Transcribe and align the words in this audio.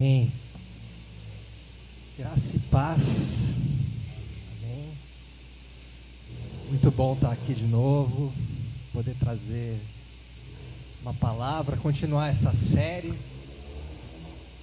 Amém. 0.00 0.32
Graça 2.16 2.56
e 2.56 2.60
paz. 2.60 3.48
Amém. 4.52 4.96
Muito 6.68 6.88
bom 6.92 7.14
estar 7.14 7.32
aqui 7.32 7.52
de 7.52 7.64
novo, 7.64 8.32
poder 8.92 9.16
trazer 9.16 9.76
uma 11.02 11.12
palavra, 11.12 11.76
continuar 11.76 12.28
essa 12.28 12.54
série 12.54 13.12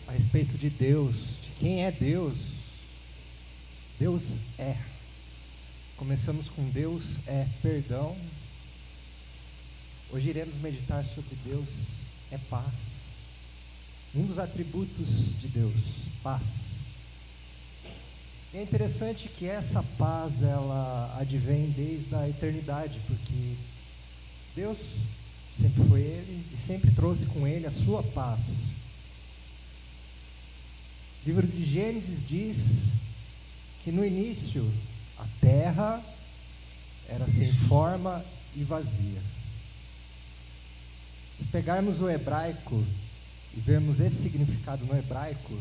a 0.07 0.13
respeito 0.13 0.57
de 0.57 0.69
Deus, 0.69 1.37
de 1.43 1.49
quem 1.59 1.83
é 1.83 1.91
Deus. 1.91 2.37
Deus 3.99 4.37
é. 4.57 4.77
Começamos 5.97 6.47
com 6.47 6.69
Deus 6.69 7.19
é 7.27 7.45
perdão. 7.61 8.15
Hoje 10.13 10.29
iremos 10.29 10.55
meditar 10.61 11.03
sobre 11.03 11.35
Deus 11.43 11.67
é 12.31 12.37
paz 12.37 12.94
um 14.15 14.25
dos 14.25 14.39
atributos 14.39 15.37
de 15.41 15.49
Deus, 15.49 16.07
paz. 16.23 16.65
É 18.53 18.63
interessante 18.63 19.27
que 19.27 19.45
essa 19.45 19.83
paz 19.97 20.41
ela 20.41 21.13
advém 21.19 21.69
desde 21.71 22.15
a 22.15 22.29
eternidade, 22.29 23.01
porque 23.05 23.55
Deus 24.55 24.77
sempre 25.53 25.83
foi 25.83 25.99
Ele 25.99 26.45
e 26.53 26.57
sempre 26.57 26.91
trouxe 26.91 27.25
com 27.25 27.45
Ele 27.45 27.67
a 27.67 27.71
sua 27.71 28.01
paz. 28.01 28.61
O 31.21 31.27
livro 31.27 31.45
de 31.45 31.65
Gênesis 31.65 32.25
diz 32.25 32.83
que 33.83 33.91
no 33.91 34.05
início 34.05 34.71
a 35.17 35.25
terra 35.41 36.01
era 37.09 37.27
sem 37.27 37.53
forma 37.67 38.23
e 38.55 38.63
vazia. 38.63 39.21
Se 41.37 41.43
pegarmos 41.45 41.99
o 41.99 42.09
hebraico 42.09 42.81
e 43.55 43.59
vermos 43.59 43.99
esse 43.99 44.17
significado 44.17 44.85
no 44.85 44.97
hebraico, 44.97 45.57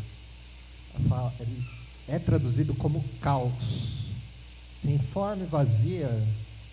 é 2.09 2.19
traduzido 2.19 2.75
como 2.75 3.05
caos. 3.21 4.05
Sem 4.77 4.99
forma 4.99 5.45
e 5.45 5.47
vazia 5.47 6.11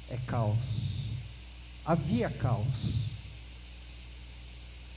é 0.10 0.18
caos. 0.26 0.58
Havia 1.86 2.30
caos. 2.30 3.10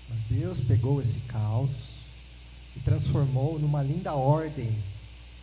Mas 0.08 0.22
Deus 0.28 0.60
pegou 0.60 1.00
esse 1.00 1.18
caos 1.20 1.70
e 2.76 2.80
transformou 2.80 3.58
numa 3.58 3.82
linda 3.82 4.14
ordem, 4.14 4.74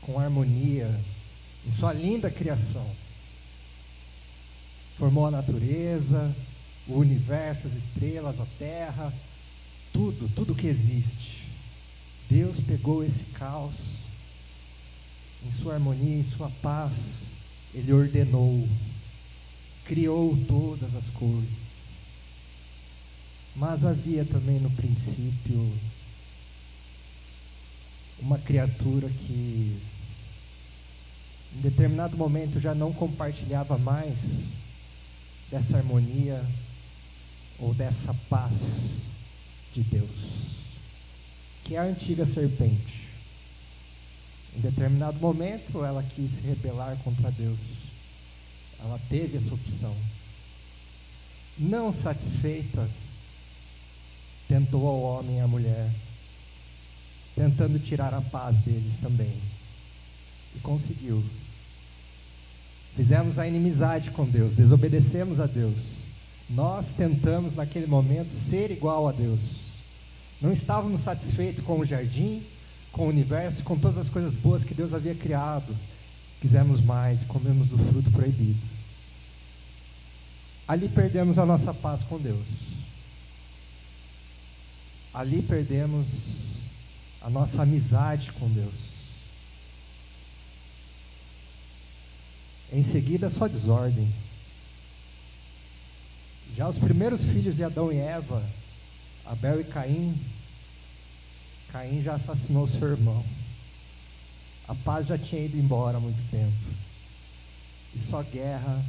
com 0.01 0.19
harmonia, 0.19 0.99
em 1.65 1.71
sua 1.71 1.93
linda 1.93 2.29
criação. 2.29 2.89
Formou 4.97 5.27
a 5.27 5.31
natureza, 5.31 6.35
o 6.87 6.95
universo, 6.95 7.67
as 7.67 7.73
estrelas, 7.73 8.39
a 8.39 8.45
terra, 8.59 9.13
tudo, 9.91 10.29
tudo 10.33 10.55
que 10.55 10.67
existe. 10.67 11.47
Deus 12.29 12.59
pegou 12.59 13.03
esse 13.03 13.23
caos, 13.25 13.77
em 15.45 15.51
sua 15.51 15.73
harmonia, 15.73 16.19
em 16.19 16.23
sua 16.23 16.49
paz, 16.61 17.25
Ele 17.73 17.91
ordenou, 17.91 18.67
criou 19.85 20.37
todas 20.47 20.95
as 20.95 21.09
coisas. 21.09 21.49
Mas 23.55 23.83
havia 23.83 24.23
também 24.23 24.59
no 24.59 24.69
princípio 24.71 25.71
uma 28.19 28.37
criatura 28.37 29.09
que, 29.09 29.77
em 31.53 31.61
determinado 31.61 32.15
momento, 32.15 32.61
já 32.61 32.73
não 32.73 32.93
compartilhava 32.93 33.77
mais 33.77 34.45
dessa 35.49 35.77
harmonia 35.77 36.45
ou 37.59 37.73
dessa 37.73 38.13
paz 38.29 39.10
de 39.73 39.81
Deus, 39.81 40.09
que 41.63 41.75
é 41.75 41.79
a 41.79 41.83
antiga 41.83 42.25
serpente. 42.25 43.07
Em 44.55 44.59
determinado 44.59 45.17
momento, 45.19 45.83
ela 45.85 46.03
quis 46.03 46.31
se 46.31 46.41
rebelar 46.41 46.97
contra 47.03 47.31
Deus. 47.31 47.59
Ela 48.79 48.99
teve 49.09 49.37
essa 49.37 49.53
opção. 49.53 49.95
Não 51.57 51.93
satisfeita, 51.93 52.89
tentou 54.47 54.87
ao 54.87 55.01
homem 55.01 55.37
e 55.37 55.39
à 55.39 55.47
mulher, 55.47 55.89
tentando 57.35 57.79
tirar 57.79 58.13
a 58.13 58.21
paz 58.21 58.57
deles 58.57 58.95
também. 58.95 59.33
E 60.55 60.59
conseguiu. 60.59 61.23
Fizemos 62.95 63.39
a 63.39 63.47
inimizade 63.47 64.11
com 64.11 64.25
Deus, 64.25 64.53
desobedecemos 64.53 65.39
a 65.39 65.45
Deus. 65.45 66.01
Nós 66.49 66.91
tentamos 66.91 67.53
naquele 67.53 67.87
momento 67.87 68.33
ser 68.33 68.69
igual 68.71 69.07
a 69.07 69.13
Deus. 69.13 69.60
Não 70.41 70.51
estávamos 70.51 71.01
satisfeitos 71.01 71.63
com 71.63 71.79
o 71.79 71.85
jardim, 71.85 72.43
com 72.91 73.05
o 73.05 73.09
universo, 73.09 73.63
com 73.63 73.77
todas 73.77 73.99
as 73.99 74.09
coisas 74.09 74.35
boas 74.35 74.63
que 74.63 74.73
Deus 74.73 74.93
havia 74.93 75.13
criado. 75.13 75.77
Quisemos 76.41 76.81
mais, 76.81 77.23
comemos 77.23 77.69
do 77.69 77.77
fruto 77.77 78.09
proibido. 78.11 78.59
Ali 80.67 80.89
perdemos 80.89 81.37
a 81.37 81.45
nossa 81.45 81.73
paz 81.73 82.01
com 82.01 82.17
Deus. 82.17 82.47
Ali 85.13 85.43
perdemos 85.43 86.07
a 87.21 87.29
nossa 87.29 87.61
amizade 87.61 88.31
com 88.31 88.49
Deus. 88.49 88.91
Em 92.73 92.81
seguida, 92.81 93.29
só 93.29 93.47
desordem. 93.47 94.11
Já 96.55 96.67
os 96.67 96.79
primeiros 96.79 97.23
filhos 97.23 97.57
de 97.57 97.63
Adão 97.63 97.91
e 97.91 97.97
Eva 97.97 98.43
Abel 99.25 99.61
e 99.61 99.63
Caim, 99.63 100.19
Caim 101.71 102.01
já 102.01 102.15
assassinou 102.15 102.67
seu 102.67 102.89
irmão. 102.89 103.23
A 104.67 104.75
paz 104.75 105.07
já 105.07 105.17
tinha 105.17 105.45
ido 105.45 105.57
embora 105.57 105.97
há 105.97 105.99
muito 105.99 106.23
tempo. 106.29 106.57
E 107.93 107.99
só 107.99 108.23
guerra 108.23 108.83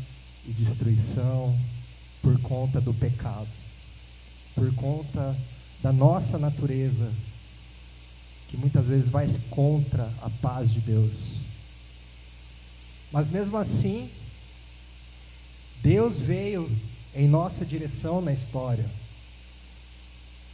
e 0.47 0.53
destruição 0.53 1.57
por 2.21 2.41
conta 2.41 2.81
do 2.81 2.95
pecado, 2.95 3.49
por 4.55 4.73
conta 4.75 5.37
da 5.83 5.93
nossa 5.93 6.39
natureza, 6.39 7.13
que 8.49 8.57
muitas 8.57 8.87
vezes 8.87 9.09
vai 9.09 9.27
contra 9.51 10.13
a 10.21 10.31
paz 10.31 10.73
de 10.73 10.81
Deus. 10.81 11.41
Mas 13.11 13.29
mesmo 13.29 13.57
assim, 13.57 14.11
Deus 15.83 16.19
veio 16.19 16.71
em 17.15 17.29
nossa 17.29 17.65
direção 17.65 18.21
na 18.21 18.33
história 18.33 18.89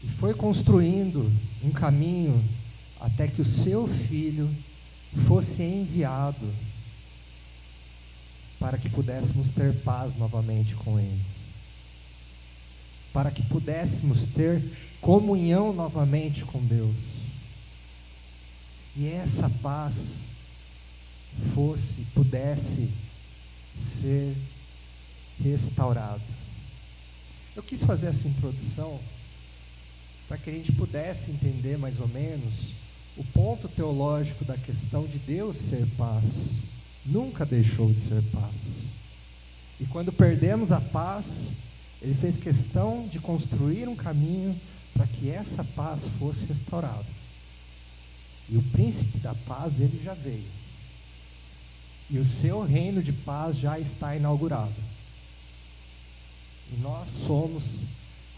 e 0.02 0.08
foi 0.08 0.34
construindo 0.34 1.30
um 1.62 1.70
caminho 1.70 2.42
até 3.00 3.26
que 3.26 3.42
o 3.42 3.44
seu 3.44 3.86
filho 3.86 4.48
fosse 5.26 5.62
enviado 5.62 6.52
para 8.58 8.76
que 8.76 8.88
pudéssemos 8.88 9.50
ter 9.50 9.74
paz 9.82 10.16
novamente 10.16 10.74
com 10.74 10.98
ele. 10.98 11.22
Para 13.12 13.30
que 13.30 13.42
pudéssemos 13.42 14.24
ter 14.24 14.62
comunhão 15.00 15.72
novamente 15.72 16.44
com 16.44 16.64
Deus. 16.64 16.96
E 18.96 19.06
essa 19.06 19.48
paz 19.48 20.16
fosse, 21.54 22.02
pudesse 22.14 22.90
ser 23.80 24.36
restaurada. 25.42 26.20
Eu 27.54 27.62
quis 27.62 27.82
fazer 27.82 28.08
essa 28.08 28.26
introdução 28.26 29.00
para 30.28 30.36
que 30.36 30.50
a 30.50 30.52
gente 30.52 30.70
pudesse 30.72 31.30
entender 31.30 31.78
mais 31.78 31.98
ou 31.98 32.06
menos 32.06 32.72
o 33.16 33.24
ponto 33.24 33.66
teológico 33.66 34.44
da 34.44 34.56
questão 34.56 35.06
de 35.06 35.18
Deus 35.18 35.56
ser 35.56 35.86
paz. 35.96 36.26
Nunca 37.04 37.46
deixou 37.46 37.90
de 37.92 38.00
ser 38.00 38.22
paz. 38.30 38.68
E 39.80 39.86
quando 39.86 40.12
perdemos 40.12 40.70
a 40.70 40.80
paz, 40.80 41.48
ele 42.02 42.14
fez 42.14 42.36
questão 42.36 43.08
de 43.08 43.18
construir 43.18 43.88
um 43.88 43.96
caminho 43.96 44.54
para 44.92 45.06
que 45.06 45.30
essa 45.30 45.64
paz 45.64 46.08
fosse 46.18 46.44
restaurada. 46.44 47.06
E 48.48 48.56
o 48.56 48.62
príncipe 48.62 49.18
da 49.18 49.34
paz, 49.34 49.80
ele 49.80 50.00
já 50.02 50.14
veio. 50.14 50.58
E 52.10 52.18
o 52.18 52.24
seu 52.24 52.62
reino 52.62 53.02
de 53.02 53.12
paz 53.12 53.56
já 53.56 53.78
está 53.78 54.14
inaugurado. 54.14 54.74
E 56.72 56.76
nós 56.80 57.10
somos 57.10 57.74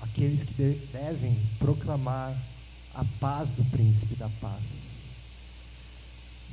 aqueles 0.00 0.42
que 0.42 0.54
devem 0.92 1.36
proclamar 1.58 2.36
a 2.94 3.04
paz 3.20 3.52
do 3.52 3.64
príncipe 3.66 4.14
da 4.14 4.28
paz. 4.40 4.62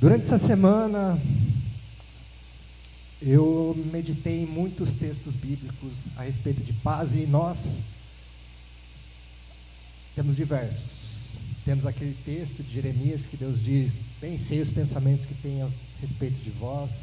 Durante 0.00 0.22
essa 0.22 0.38
semana, 0.38 1.20
eu 3.20 3.74
meditei 3.92 4.42
em 4.42 4.46
muitos 4.46 4.92
textos 4.92 5.34
bíblicos 5.34 6.06
a 6.16 6.22
respeito 6.22 6.62
de 6.62 6.72
paz 6.72 7.14
e 7.14 7.26
nós 7.26 7.80
temos 10.14 10.36
diversos. 10.36 11.08
Temos 11.64 11.84
aquele 11.84 12.14
texto 12.24 12.62
de 12.62 12.72
Jeremias 12.72 13.26
que 13.26 13.36
Deus 13.36 13.62
diz: 13.62 14.06
Bem 14.20 14.38
sei 14.38 14.60
os 14.60 14.70
pensamentos 14.70 15.26
que 15.26 15.34
tenho 15.34 15.66
a 15.66 16.00
respeito 16.00 16.36
de 16.42 16.50
vós, 16.50 17.02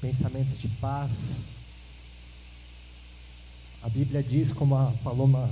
pensamentos 0.00 0.58
de 0.58 0.68
paz 0.68 1.46
a 3.82 3.88
Bíblia 3.88 4.22
diz, 4.22 4.52
como 4.52 4.74
a 4.74 4.92
Paloma 5.02 5.50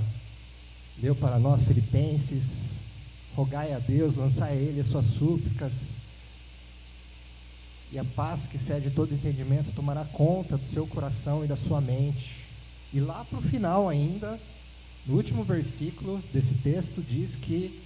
leu 1.01 1.15
para 1.15 1.39
nós, 1.39 1.63
Filipenses, 1.63 2.69
rogai 3.35 3.73
a 3.73 3.79
Deus, 3.79 4.15
lançai 4.15 4.53
a 4.53 4.55
Ele 4.55 4.81
as 4.81 4.87
suas 4.87 5.05
súplicas, 5.05 5.89
e 7.91 7.99
a 7.99 8.03
paz 8.03 8.47
que 8.47 8.57
excede 8.57 8.89
todo 8.89 9.13
entendimento 9.13 9.71
tomará 9.71 10.03
conta 10.03 10.57
do 10.57 10.65
seu 10.65 10.85
coração 10.85 11.45
e 11.45 11.47
da 11.47 11.55
sua 11.55 11.79
mente. 11.79 12.43
E 12.93 12.99
lá 12.99 13.23
para 13.23 13.39
o 13.39 13.41
final 13.41 13.87
ainda, 13.87 14.39
no 15.05 15.15
último 15.15 15.43
versículo 15.43 16.21
desse 16.33 16.53
texto, 16.55 17.01
diz 17.01 17.35
que 17.35 17.81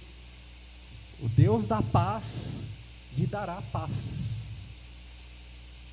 o 1.20 1.28
Deus 1.28 1.64
da 1.64 1.82
paz 1.82 2.60
lhe 3.16 3.26
dará 3.26 3.62
paz. 3.72 4.24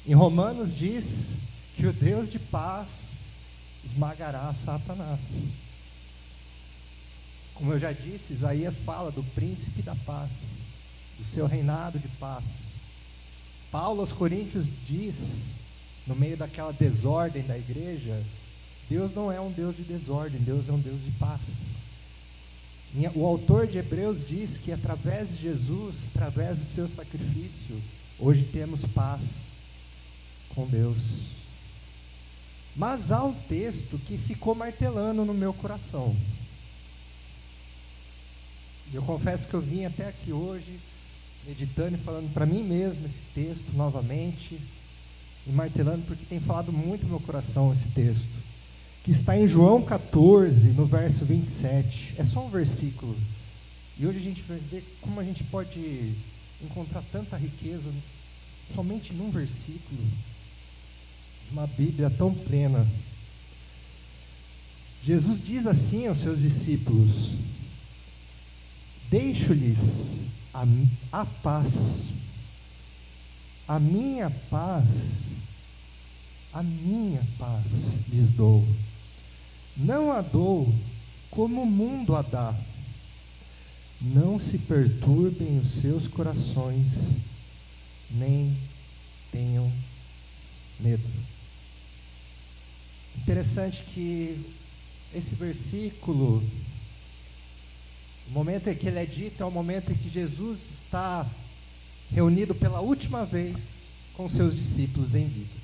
Em 0.07 0.13
Romanos 0.13 0.73
diz 0.73 1.33
que 1.75 1.85
o 1.85 1.93
Deus 1.93 2.31
de 2.31 2.39
paz 2.39 3.11
esmagará 3.87 4.53
Satanás. 4.53 5.45
Como 7.53 7.71
eu 7.71 7.79
já 7.79 7.91
disse, 7.91 8.33
Isaías 8.33 8.77
fala 8.79 9.09
do 9.11 9.23
príncipe 9.23 9.81
da 9.81 9.95
paz, 9.95 10.29
do 11.17 11.23
seu 11.23 11.47
reinado 11.47 11.97
de 11.97 12.07
paz. 12.19 12.73
Paulo 13.71 14.01
aos 14.01 14.11
Coríntios 14.11 14.67
diz, 14.85 15.41
no 16.05 16.15
meio 16.15 16.37
daquela 16.37 16.71
desordem 16.71 17.43
da 17.43 17.57
igreja, 17.57 18.23
Deus 18.89 19.13
não 19.13 19.31
é 19.31 19.39
um 19.39 19.51
Deus 19.51 19.75
de 19.75 19.83
desordem, 19.83 20.39
Deus 20.41 20.69
é 20.69 20.71
um 20.71 20.79
Deus 20.79 21.03
de 21.03 21.11
paz. 21.11 21.65
O 23.15 23.25
autor 23.25 23.67
de 23.67 23.77
Hebreus 23.77 24.25
diz 24.25 24.57
que 24.57 24.71
através 24.71 25.29
de 25.29 25.43
Jesus, 25.43 26.09
através 26.13 26.59
do 26.59 26.65
seu 26.65 26.87
sacrifício, 26.87 27.81
hoje 28.19 28.43
temos 28.43 28.85
paz 28.85 29.43
com 30.53 30.65
Deus. 30.67 31.36
Mas 32.77 33.11
há 33.11 33.23
um 33.23 33.33
texto 33.33 33.97
que 33.97 34.19
ficou 34.19 34.53
martelando 34.53 35.25
no 35.25 35.33
meu 35.33 35.51
coração. 35.51 36.15
Eu 38.93 39.01
confesso 39.01 39.47
que 39.47 39.55
eu 39.55 39.61
vim 39.61 39.83
até 39.83 40.07
aqui 40.07 40.31
hoje, 40.31 40.79
meditando 41.47 41.95
e 41.95 41.99
falando 41.99 42.31
para 42.31 42.45
mim 42.45 42.61
mesmo 42.61 43.03
esse 43.07 43.19
texto 43.33 43.75
novamente, 43.75 44.61
e 45.47 45.51
martelando, 45.51 46.05
porque 46.05 46.23
tem 46.25 46.39
falado 46.39 46.71
muito 46.71 47.01
no 47.03 47.09
meu 47.09 47.19
coração 47.19 47.73
esse 47.73 47.87
texto, 47.89 48.29
que 49.03 49.09
está 49.09 49.35
em 49.35 49.47
João 49.47 49.81
14, 49.81 50.67
no 50.67 50.85
verso 50.85 51.25
27. 51.25 52.13
É 52.15 52.23
só 52.23 52.45
um 52.45 52.49
versículo. 52.49 53.17
E 53.97 54.05
hoje 54.05 54.19
a 54.19 54.21
gente 54.21 54.43
vai 54.43 54.59
ver 54.59 54.85
como 55.01 55.19
a 55.19 55.23
gente 55.23 55.43
pode 55.45 56.13
encontrar 56.61 57.03
tanta 57.11 57.35
riqueza 57.37 57.89
somente 58.75 59.13
num 59.13 59.31
versículo 59.31 59.99
uma 61.51 61.67
Bíblia 61.67 62.09
tão 62.09 62.33
plena. 62.33 62.87
Jesus 65.03 65.41
diz 65.41 65.65
assim 65.65 66.07
aos 66.07 66.17
seus 66.17 66.41
discípulos: 66.41 67.33
Deixo-lhes 69.09 70.17
a, 70.53 70.65
a 71.11 71.25
paz, 71.25 72.09
a 73.67 73.79
minha 73.79 74.29
paz, 74.49 75.11
a 76.51 76.61
minha 76.61 77.25
paz 77.37 77.93
lhes 78.09 78.29
dou. 78.29 78.67
Não 79.75 80.11
a 80.11 80.21
dou 80.21 80.73
como 81.29 81.61
o 81.61 81.65
mundo 81.65 82.15
a 82.15 82.21
dá. 82.21 82.55
Não 84.01 84.37
se 84.37 84.57
perturbem 84.57 85.57
os 85.57 85.69
seus 85.69 86.07
corações, 86.07 86.91
nem 88.11 88.55
tenham 89.31 89.71
medo. 90.79 91.36
Interessante 93.17 93.83
que 93.93 94.45
esse 95.13 95.35
versículo 95.35 96.43
o 98.27 98.31
momento 98.31 98.69
em 98.69 98.75
que 98.75 98.87
ele 98.87 98.99
é 98.99 99.05
dito 99.05 99.41
é 99.41 99.45
o 99.45 99.51
momento 99.51 99.91
em 99.91 99.95
que 99.95 100.09
Jesus 100.09 100.69
está 100.69 101.25
reunido 102.11 102.53
pela 102.53 102.81
última 102.81 103.25
vez 103.25 103.75
com 104.13 104.27
seus 104.27 104.53
discípulos 104.53 105.15
em 105.15 105.27
vida. 105.27 105.55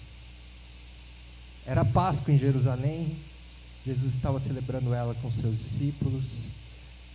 Era 1.65 1.83
Páscoa 1.83 2.33
em 2.33 2.37
Jerusalém, 2.37 3.17
Jesus 3.85 4.13
estava 4.13 4.39
celebrando 4.39 4.93
ela 4.93 5.13
com 5.15 5.29
seus 5.29 5.57
discípulos, 5.57 6.23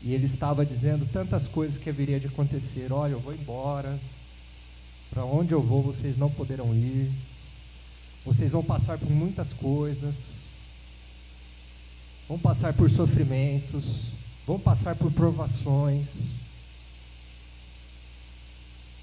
e 0.03 0.13
ele 0.13 0.27
estava 0.27 0.67
dizendo 0.67 1.09
tantas 1.11 1.47
coisas 1.47 1.79
que 1.79 1.89
haveria 1.89 2.21
de 2.21 2.27
acontecer. 2.27 2.93
Olha, 2.93 3.13
eu 3.13 3.21
vou 3.21 3.35
embora, 3.35 3.99
para 5.11 5.25
onde 5.25 5.53
eu 5.53 5.63
vou 5.63 5.83
vocês 5.83 6.17
não 6.17 6.31
poderão 6.31 6.75
ir, 6.75 7.11
vocês 8.25 8.53
vão 8.53 8.63
passar 8.63 8.99
por 8.99 9.11
muitas 9.11 9.53
coisas, 9.53 10.39
vão 12.29 12.39
passar 12.39 12.73
por 12.75 12.91
sofrimentos, 12.91 14.03
vão 14.47 14.59
passar 14.59 14.95
por 14.95 15.11
provações. 15.11 16.29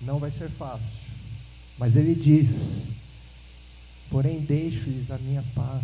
Não 0.01 0.19
vai 0.19 0.29
ser 0.29 0.49
fácil. 0.49 1.05
Mas 1.77 1.95
ele 1.95 2.13
diz: 2.13 2.85
Porém, 4.09 4.39
deixo-lhes 4.39 5.09
a 5.11 5.17
minha 5.17 5.43
paz. 5.55 5.83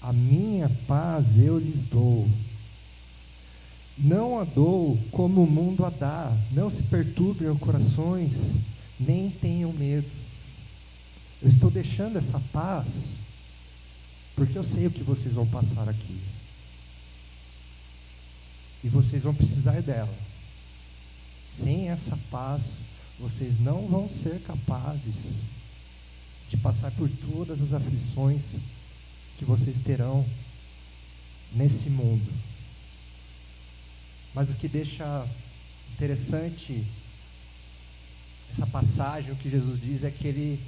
A 0.00 0.12
minha 0.12 0.70
paz 0.86 1.36
eu 1.36 1.58
lhes 1.58 1.82
dou. 1.82 2.28
Não 3.96 4.38
a 4.38 4.44
dou 4.44 4.96
como 5.10 5.42
o 5.42 5.50
mundo 5.50 5.84
a 5.84 5.90
dá. 5.90 6.32
Não 6.52 6.70
se 6.70 6.82
perturbem 6.84 7.48
os 7.48 7.58
corações, 7.58 8.54
nem 8.98 9.28
tenham 9.30 9.72
medo. 9.72 10.08
Eu 11.40 11.48
estou 11.48 11.70
deixando 11.70 12.18
essa 12.18 12.40
paz, 12.52 12.92
porque 14.34 14.58
eu 14.58 14.64
sei 14.64 14.86
o 14.86 14.90
que 14.90 15.02
vocês 15.02 15.34
vão 15.34 15.46
passar 15.46 15.88
aqui. 15.88 16.20
E 18.82 18.88
vocês 18.88 19.22
vão 19.22 19.34
precisar 19.34 19.80
dela. 19.80 20.14
Sem 21.50 21.90
essa 21.90 22.18
paz, 22.30 22.80
vocês 23.18 23.58
não 23.58 23.86
vão 23.86 24.08
ser 24.08 24.40
capazes 24.42 25.42
de 26.48 26.56
passar 26.56 26.90
por 26.92 27.08
todas 27.10 27.60
as 27.60 27.72
aflições 27.72 28.54
que 29.38 29.44
vocês 29.44 29.78
terão 29.78 30.26
nesse 31.52 31.88
mundo. 31.88 32.32
Mas 34.34 34.50
o 34.50 34.54
que 34.54 34.68
deixa 34.68 35.26
interessante 35.92 36.84
essa 38.50 38.66
passagem, 38.66 39.32
o 39.32 39.36
que 39.36 39.50
Jesus 39.50 39.80
diz 39.80 40.04
é 40.04 40.10
que 40.10 40.26
ele 40.26 40.60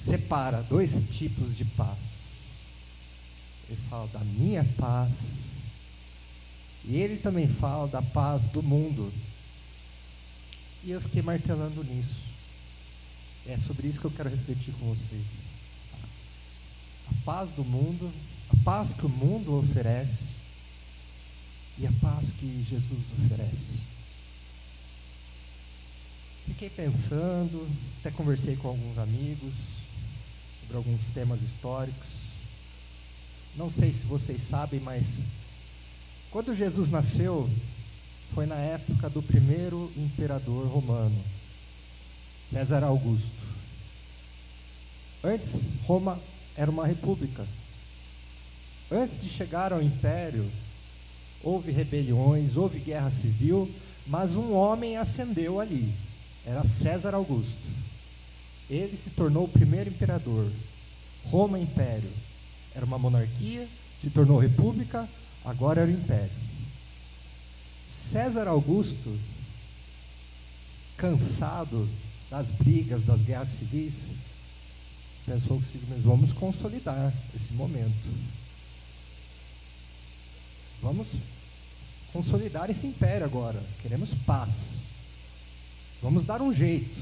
separa 0.00 0.62
dois 0.62 1.04
tipos 1.12 1.56
de 1.56 1.64
paz. 1.64 1.98
Ele 3.68 3.80
fala 3.88 4.08
da 4.08 4.20
minha 4.20 4.64
paz 4.76 5.14
e 6.84 6.96
ele 6.96 7.18
também 7.18 7.46
fala 7.46 7.86
da 7.86 8.02
paz 8.02 8.42
do 8.44 8.62
mundo. 8.62 9.12
E 10.82 10.90
eu 10.90 11.00
fiquei 11.00 11.20
martelando 11.20 11.84
nisso. 11.84 12.30
É 13.46 13.58
sobre 13.58 13.88
isso 13.88 14.00
que 14.00 14.06
eu 14.06 14.10
quero 14.10 14.30
refletir 14.30 14.72
com 14.74 14.88
vocês. 14.88 15.26
A 17.10 17.24
paz 17.24 17.50
do 17.50 17.64
mundo, 17.64 18.10
a 18.48 18.64
paz 18.64 18.92
que 18.92 19.04
o 19.04 19.08
mundo 19.08 19.58
oferece 19.58 20.24
e 21.78 21.86
a 21.86 21.92
paz 22.00 22.30
que 22.32 22.64
Jesus 22.68 23.04
oferece. 23.24 23.80
Fiquei 26.46 26.70
pensando, 26.70 27.68
até 28.00 28.10
conversei 28.10 28.56
com 28.56 28.68
alguns 28.68 28.98
amigos 28.98 29.79
sobre 30.70 30.76
alguns 30.76 31.08
temas 31.12 31.42
históricos. 31.42 32.08
Não 33.56 33.68
sei 33.68 33.92
se 33.92 34.04
vocês 34.04 34.42
sabem, 34.44 34.78
mas 34.78 35.20
quando 36.30 36.54
Jesus 36.54 36.90
nasceu, 36.90 37.50
foi 38.32 38.46
na 38.46 38.54
época 38.54 39.10
do 39.10 39.20
primeiro 39.20 39.92
imperador 39.96 40.68
romano, 40.68 41.18
César 42.48 42.84
Augusto. 42.84 43.32
Antes, 45.24 45.72
Roma 45.84 46.20
era 46.56 46.70
uma 46.70 46.86
república. 46.86 47.44
Antes 48.90 49.20
de 49.20 49.28
chegar 49.28 49.72
ao 49.72 49.82
império, 49.82 50.48
houve 51.42 51.72
rebeliões, 51.72 52.56
houve 52.56 52.78
guerra 52.78 53.10
civil, 53.10 53.68
mas 54.06 54.36
um 54.36 54.52
homem 54.52 54.96
ascendeu 54.96 55.58
ali. 55.58 55.92
Era 56.46 56.64
César 56.64 57.14
Augusto. 57.14 57.89
Ele 58.70 58.96
se 58.96 59.10
tornou 59.10 59.44
o 59.44 59.48
primeiro 59.48 59.90
imperador. 59.90 60.50
Roma 61.24 61.58
Império. 61.58 62.10
Era 62.74 62.86
uma 62.86 62.98
monarquia, 62.98 63.68
se 64.00 64.08
tornou 64.08 64.38
república, 64.38 65.08
agora 65.44 65.80
era 65.82 65.90
o 65.90 65.94
império. 65.94 66.30
César 67.90 68.46
Augusto, 68.46 69.18
cansado 70.96 71.88
das 72.30 72.52
brigas, 72.52 73.02
das 73.02 73.22
guerras 73.22 73.48
civis, 73.48 74.08
pensou 75.26 75.58
consigo 75.58 75.86
mesmo: 75.88 76.10
vamos 76.10 76.32
consolidar 76.32 77.12
esse 77.34 77.52
momento. 77.52 78.08
Vamos 80.80 81.08
consolidar 82.12 82.70
esse 82.70 82.86
império 82.86 83.24
agora. 83.24 83.62
Queremos 83.82 84.14
paz. 84.14 84.82
Vamos 86.00 86.24
dar 86.24 86.40
um 86.40 86.52
jeito. 86.52 86.98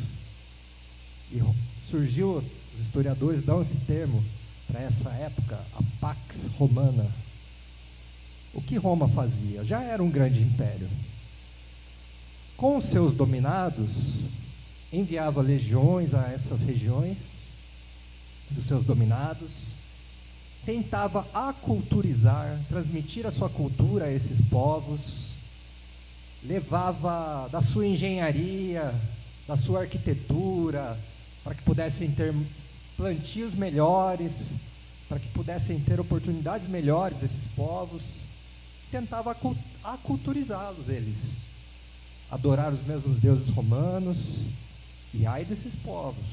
E 1.30 1.42
surgiu, 1.88 2.42
os 2.75 2.80
historiadores 2.80 3.42
dão 3.42 3.61
esse 3.61 3.76
termo 3.76 4.25
para 4.66 4.80
essa 4.80 5.11
época, 5.11 5.58
a 5.75 5.82
Pax 6.00 6.47
Romana 6.58 7.11
o 8.58 8.61
que 8.61 8.76
Roma 8.76 9.08
fazia? 9.08 9.64
Já 9.64 9.82
era 9.82 10.02
um 10.02 10.11
grande 10.11 10.42
império. 10.42 10.88
com 12.56 12.80
seus 12.80 13.12
dominados, 13.12 13.92
enviava 14.92 15.40
legiões 15.40 16.12
a 16.12 16.32
essas 16.32 16.61
regiões 16.61 17.35
dos 18.50 18.66
seus 18.66 18.82
dominados, 18.82 19.52
tentava 20.66 21.25
aculturizar, 21.32 22.58
transmitir 22.68 23.28
a 23.28 23.30
sua 23.30 23.49
cultura 23.49 24.06
a 24.06 24.12
esses 24.12 24.42
povos, 24.42 25.28
levava 26.42 27.49
da 27.49 27.62
sua 27.62 27.87
engenharia, 27.87 28.92
da 29.47 29.56
sua 29.56 29.82
arquitetura, 29.82 30.99
para 31.49 31.55
que 31.55 31.62
pudessem 31.62 32.11
ter 32.11 32.35
plantios 32.95 33.55
melhores, 33.55 34.50
para 35.09 35.19
que 35.19 35.28
pudessem 35.28 35.81
ter 35.81 35.99
oportunidades 35.99 36.67
melhores 36.67 37.23
esses 37.23 37.47
povos, 37.47 38.17
tentava 38.90 39.35
aculturizá-los 39.83 40.90
eles, 40.90 41.38
adorar 42.31 42.71
os 42.71 42.83
mesmos 42.83 43.19
deuses 43.19 43.49
romanos, 43.49 44.43
e 45.14 45.25
ai 45.25 45.43
desses 45.43 45.75
povos, 45.75 46.28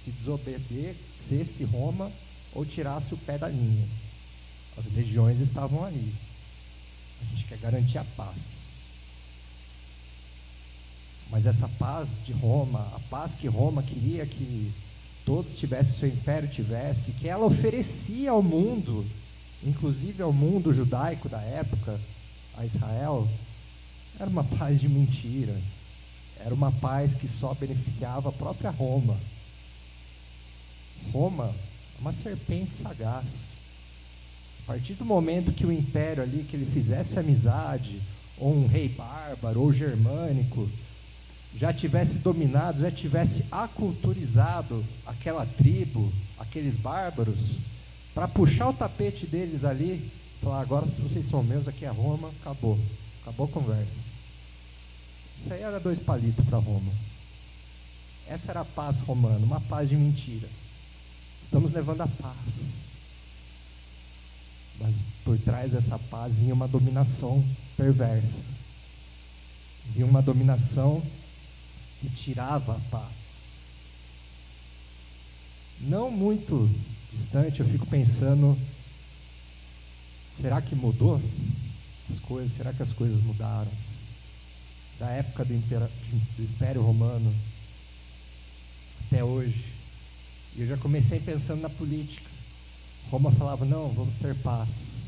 se 0.00 0.12
desobedecesse 0.12 1.64
Roma 1.64 2.12
ou 2.54 2.64
tirasse 2.64 3.12
o 3.12 3.18
pé 3.18 3.36
da 3.36 3.48
linha. 3.48 3.88
As 4.78 4.86
legiões 4.94 5.40
estavam 5.40 5.84
ali. 5.84 6.14
A 7.20 7.24
gente 7.34 7.46
quer 7.46 7.58
garantir 7.58 7.98
a 7.98 8.04
paz. 8.04 8.59
Mas 11.30 11.46
essa 11.46 11.68
paz 11.78 12.08
de 12.26 12.32
Roma, 12.32 12.92
a 12.94 13.00
paz 13.08 13.34
que 13.34 13.46
Roma 13.46 13.82
queria 13.82 14.26
que 14.26 14.72
todos 15.24 15.56
tivessem, 15.56 15.94
seu 15.94 16.08
império 16.08 16.48
tivesse, 16.48 17.12
que 17.12 17.28
ela 17.28 17.44
oferecia 17.44 18.32
ao 18.32 18.42
mundo, 18.42 19.06
inclusive 19.62 20.22
ao 20.22 20.32
mundo 20.32 20.74
judaico 20.74 21.28
da 21.28 21.40
época, 21.40 22.00
a 22.56 22.66
Israel, 22.66 23.28
era 24.18 24.28
uma 24.28 24.44
paz 24.44 24.80
de 24.80 24.88
mentira. 24.88 25.56
Era 26.44 26.54
uma 26.54 26.72
paz 26.72 27.14
que 27.14 27.28
só 27.28 27.54
beneficiava 27.54 28.30
a 28.30 28.32
própria 28.32 28.70
Roma. 28.70 29.18
Roma 31.12 31.54
uma 32.00 32.12
serpente 32.12 32.74
sagaz. 32.74 33.40
A 34.62 34.66
partir 34.66 34.94
do 34.94 35.04
momento 35.04 35.52
que 35.52 35.66
o 35.66 35.72
império 35.72 36.22
ali, 36.22 36.44
que 36.44 36.56
ele 36.56 36.70
fizesse 36.70 37.18
amizade, 37.18 38.00
ou 38.38 38.54
um 38.54 38.66
rei 38.66 38.88
bárbaro, 38.88 39.60
ou 39.60 39.72
germânico, 39.72 40.68
já 41.56 41.72
tivesse 41.72 42.18
dominado, 42.18 42.80
já 42.80 42.90
tivesse 42.90 43.44
aculturizado 43.50 44.84
aquela 45.04 45.44
tribo, 45.44 46.12
aqueles 46.38 46.76
bárbaros, 46.76 47.38
para 48.14 48.28
puxar 48.28 48.68
o 48.68 48.72
tapete 48.72 49.26
deles 49.26 49.64
ali, 49.64 50.10
falar: 50.42 50.60
agora 50.60 50.86
se 50.86 51.00
vocês 51.00 51.26
são 51.26 51.42
meus, 51.42 51.66
aqui 51.66 51.84
é 51.84 51.88
Roma, 51.88 52.30
acabou, 52.40 52.78
acabou 53.22 53.46
a 53.46 53.50
conversa. 53.50 53.98
Isso 55.38 55.52
aí 55.52 55.62
era 55.62 55.80
dois 55.80 55.98
palitos 55.98 56.44
para 56.44 56.58
Roma. 56.58 56.92
Essa 58.28 58.52
era 58.52 58.60
a 58.60 58.64
paz 58.64 59.00
romana, 59.00 59.44
uma 59.44 59.60
paz 59.60 59.88
de 59.88 59.96
mentira. 59.96 60.48
Estamos 61.42 61.72
levando 61.72 62.02
a 62.02 62.06
paz. 62.06 62.70
Mas 64.78 64.94
por 65.24 65.36
trás 65.38 65.72
dessa 65.72 65.98
paz 65.98 66.36
vinha 66.36 66.54
uma 66.54 66.68
dominação 66.68 67.44
perversa. 67.76 68.44
Vinha 69.86 70.06
uma 70.06 70.22
dominação 70.22 71.02
e 72.02 72.08
tirava 72.08 72.76
a 72.76 72.80
paz. 72.90 73.30
Não 75.80 76.10
muito 76.10 76.68
distante, 77.12 77.60
eu 77.60 77.66
fico 77.66 77.86
pensando: 77.86 78.58
será 80.40 80.60
que 80.60 80.74
mudou 80.74 81.20
as 82.08 82.18
coisas? 82.18 82.52
Será 82.52 82.72
que 82.72 82.82
as 82.82 82.92
coisas 82.92 83.20
mudaram? 83.20 83.70
Da 84.98 85.10
época 85.10 85.44
do 85.44 85.54
do 85.54 86.42
Império 86.42 86.82
Romano 86.82 87.34
até 89.06 89.24
hoje. 89.24 89.64
E 90.54 90.60
eu 90.60 90.66
já 90.66 90.76
comecei 90.76 91.18
pensando 91.18 91.62
na 91.62 91.70
política. 91.70 92.30
Roma 93.10 93.32
falava: 93.32 93.64
não, 93.64 93.88
vamos 93.90 94.14
ter 94.16 94.34
paz. 94.36 95.00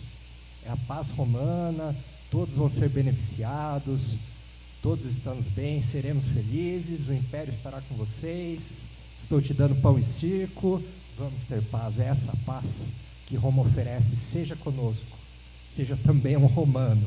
É 0.64 0.70
a 0.70 0.76
paz 0.76 1.10
romana, 1.10 1.94
todos 2.30 2.54
vão 2.54 2.68
ser 2.68 2.88
beneficiados, 2.88 4.16
Todos 4.82 5.06
estamos 5.06 5.46
bem, 5.46 5.80
seremos 5.80 6.26
felizes, 6.26 7.06
o 7.06 7.12
império 7.12 7.54
estará 7.54 7.80
com 7.82 7.94
vocês. 7.94 8.80
Estou 9.16 9.40
te 9.40 9.54
dando 9.54 9.80
pão 9.80 9.96
e 9.96 10.02
circo, 10.02 10.82
vamos 11.16 11.44
ter 11.44 11.62
paz. 11.62 12.00
É 12.00 12.08
essa 12.08 12.36
paz 12.44 12.88
que 13.24 13.36
Roma 13.36 13.62
oferece, 13.62 14.16
seja 14.16 14.56
conosco, 14.56 15.16
seja 15.68 15.96
também 15.96 16.36
um 16.36 16.46
romano. 16.46 17.06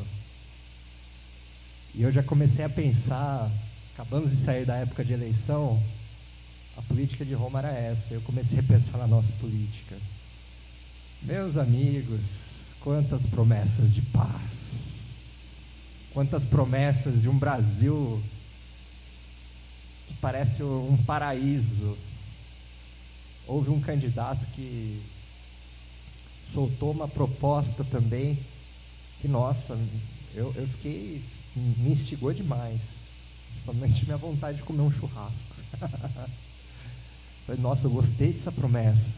E 1.93 2.01
eu 2.01 2.13
já 2.13 2.23
comecei 2.23 2.63
a 2.63 2.69
pensar, 2.69 3.51
acabamos 3.93 4.31
de 4.31 4.37
sair 4.37 4.65
da 4.65 4.77
época 4.77 5.03
de 5.03 5.11
eleição, 5.11 5.83
a 6.77 6.81
política 6.81 7.25
de 7.25 7.33
Roma 7.33 7.59
era 7.59 7.73
essa. 7.73 8.13
Eu 8.13 8.21
comecei 8.21 8.57
a 8.57 8.63
pensar 8.63 8.97
na 8.97 9.07
nossa 9.07 9.33
política. 9.33 9.97
Meus 11.21 11.57
amigos, 11.57 12.23
quantas 12.79 13.25
promessas 13.25 13.93
de 13.93 14.01
paz 14.01 14.94
Quantas 16.15 16.45
promessas 16.45 17.21
de 17.21 17.27
um 17.27 17.37
Brasil 17.37 18.23
que 20.07 20.13
parece 20.21 20.63
um 20.63 20.97
paraíso. 21.05 21.97
Houve 23.45 23.69
um 23.69 23.81
candidato 23.81 24.47
que 24.53 25.03
soltou 26.53 26.91
uma 26.91 27.05
proposta 27.05 27.83
também 27.83 28.39
que, 29.19 29.27
nossa, 29.27 29.77
eu, 30.33 30.53
eu 30.55 30.65
fiquei, 30.69 31.21
me 31.53 31.91
instigou 31.91 32.33
demais. 32.33 32.79
Principalmente 33.49 34.05
minha 34.05 34.17
vontade 34.17 34.59
de 34.59 34.63
comer 34.63 34.83
um 34.83 34.91
churrasco. 34.91 35.53
Nossa, 37.59 37.87
eu 37.87 37.91
gostei 37.91 38.31
dessa 38.31 38.53
promessa. 38.53 39.11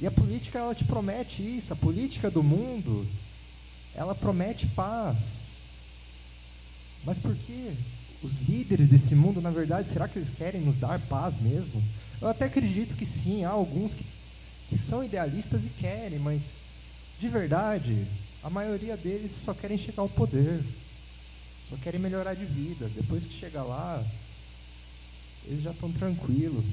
E 0.00 0.06
a 0.06 0.10
política, 0.10 0.58
ela 0.58 0.74
te 0.74 0.84
promete 0.84 1.42
isso. 1.42 1.70
A 1.74 1.76
política 1.76 2.30
do 2.30 2.42
mundo, 2.42 3.06
ela 3.94 4.14
promete 4.14 4.66
paz. 4.68 5.43
Mas 7.04 7.18
por 7.18 7.34
que 7.34 7.76
os 8.22 8.34
líderes 8.48 8.88
desse 8.88 9.14
mundo, 9.14 9.40
na 9.40 9.50
verdade, 9.50 9.88
será 9.88 10.08
que 10.08 10.18
eles 10.18 10.30
querem 10.30 10.60
nos 10.60 10.76
dar 10.76 10.98
paz 11.00 11.38
mesmo? 11.38 11.82
Eu 12.20 12.28
até 12.28 12.46
acredito 12.46 12.96
que 12.96 13.04
sim, 13.04 13.44
há 13.44 13.50
alguns 13.50 13.92
que, 13.92 14.04
que 14.68 14.78
são 14.78 15.04
idealistas 15.04 15.66
e 15.66 15.68
querem, 15.68 16.18
mas 16.18 16.52
de 17.20 17.28
verdade, 17.28 18.06
a 18.42 18.50
maioria 18.50 18.96
deles 18.96 19.30
só 19.30 19.52
querem 19.54 19.78
chegar 19.78 20.02
ao 20.02 20.08
poder, 20.08 20.62
só 21.68 21.76
querem 21.76 22.00
melhorar 22.00 22.34
de 22.34 22.44
vida. 22.44 22.90
Depois 22.94 23.24
que 23.24 23.38
chega 23.38 23.62
lá, 23.62 24.04
eles 25.44 25.62
já 25.62 25.70
estão 25.70 25.92
tranquilos. 25.92 26.64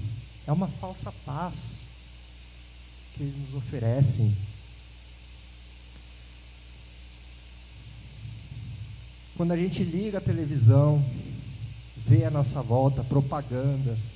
É 0.47 0.51
uma 0.51 0.67
falsa 0.67 1.11
paz 1.25 1.71
que 3.13 3.23
eles 3.23 3.35
nos 3.38 3.55
oferecem. 3.55 4.35
Quando 9.38 9.53
a 9.53 9.57
gente 9.57 9.83
liga 9.83 10.17
a 10.17 10.21
televisão, 10.21 11.03
vê 11.95 12.25
a 12.25 12.29
nossa 12.29 12.61
volta 12.61 13.03
propagandas, 13.03 14.15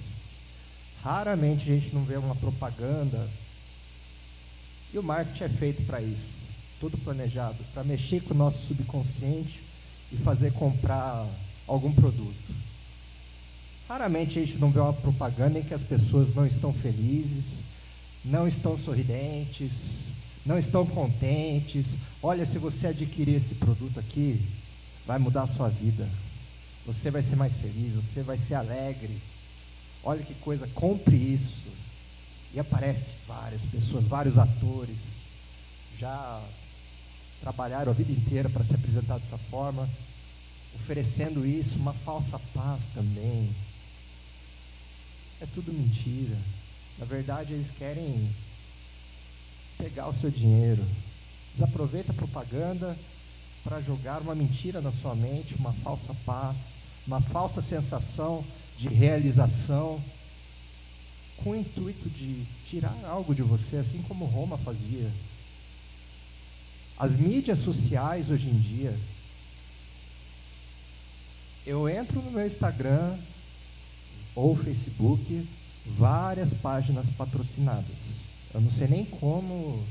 raramente 1.02 1.72
a 1.72 1.76
gente 1.76 1.94
não 1.96 2.04
vê 2.04 2.18
uma 2.18 2.36
propaganda. 2.36 3.30
E 4.94 4.98
o 4.98 5.04
marketing 5.04 5.44
é 5.44 5.50
feito 5.50 5.84
para 5.84 6.02
isso, 6.02 6.36
tudo 6.80 6.98
planejado, 6.98 7.58
para 7.74 7.84
mexer 7.84 8.22
com 8.24 8.34
o 8.34 8.38
nosso 8.38 8.66
subconsciente 8.66 9.62
e 10.12 10.18
fazer 10.18 10.54
comprar 10.54 11.28
algum 11.68 11.92
produto. 11.92 12.56
Raramente 13.88 14.40
a 14.40 14.46
gente 14.46 14.58
não 14.58 14.72
vê 14.72 14.80
uma 14.80 14.94
propaganda 14.94 15.60
em 15.60 15.64
que 15.64 15.74
as 15.74 15.84
pessoas 15.84 16.34
não 16.34 16.46
estão 16.46 16.74
felizes, 16.74 17.60
não 18.24 18.48
estão 18.48 18.78
sorridentes, 18.78 20.00
não 20.46 20.58
estão 20.58 20.86
contentes. 20.86 21.88
Olha, 22.22 22.46
se 22.46 22.58
você 22.58 22.88
adquirir 22.88 23.36
esse 23.36 23.54
produto 23.56 24.00
aqui, 24.00 24.42
vai 25.06 25.20
mudar 25.20 25.44
a 25.44 25.48
sua 25.48 25.70
vida. 25.70 26.10
Você 26.86 27.10
vai 27.10 27.22
ser 27.22 27.36
mais 27.36 27.56
feliz, 27.56 27.94
você 27.94 28.22
vai 28.22 28.38
ser 28.38 28.56
alegre. 28.56 29.22
Olha 30.04 30.24
que 30.24 30.34
coisa, 30.36 30.68
compre 30.68 31.16
isso. 31.16 31.66
E 32.54 32.60
aparece 32.60 33.14
várias 33.28 33.66
pessoas, 33.66 34.06
vários 34.06 34.38
atores, 34.38 35.22
já 36.00 36.42
trabalharam 37.42 37.92
a 37.92 37.96
vida 37.96 38.12
inteira 38.12 38.50
para 38.50 38.64
se 38.64 38.74
apresentar 38.74 39.18
dessa 39.18 39.38
forma, 39.38 39.90
oferecendo 40.76 41.46
isso, 41.46 41.78
uma 41.78 41.94
falsa 41.94 42.40
paz 42.54 42.88
também. 42.88 43.54
É 45.42 45.46
tudo 45.48 45.74
mentira. 45.74 46.38
Na 46.98 47.06
verdade, 47.06 47.54
eles 47.54 47.72
querem 47.72 48.34
pegar 49.78 50.08
o 50.08 50.14
seu 50.14 50.32
dinheiro. 50.32 50.86
Desaproveita 51.54 52.12
a 52.12 52.16
propaganda 52.16 52.98
para 53.66 53.82
jogar 53.82 54.22
uma 54.22 54.36
mentira 54.36 54.80
na 54.80 54.92
sua 54.92 55.16
mente, 55.16 55.56
uma 55.56 55.74
falsa 55.74 56.16
paz, 56.24 56.56
uma 57.06 57.20
falsa 57.20 57.64
sensação 57.64 58.46
de 58.78 58.88
realização, 58.88 60.00
com 61.38 61.50
o 61.50 61.56
intuito 61.56 62.08
de 62.08 62.46
tirar 62.68 62.96
algo 63.04 63.34
de 63.34 63.42
você, 63.42 63.78
assim 63.78 64.04
como 64.04 64.26
Roma 64.26 64.56
fazia. 64.60 65.12
As 66.98 67.16
mídias 67.16 67.58
sociais 67.58 68.30
hoje 68.30 68.48
em 68.48 68.60
dia, 68.60 68.98
eu 71.66 71.90
entro 71.90 72.22
no 72.22 72.32
meu 72.32 72.46
Instagram 72.46 73.18
ou 74.36 74.56
Facebook, 74.56 75.50
várias 75.88 76.54
páginas 76.54 77.10
patrocinadas. 77.10 77.98
Eu 78.54 78.62
não 78.62 78.70
sei 78.70 78.88
nem 78.88 79.06
como 79.06 79.84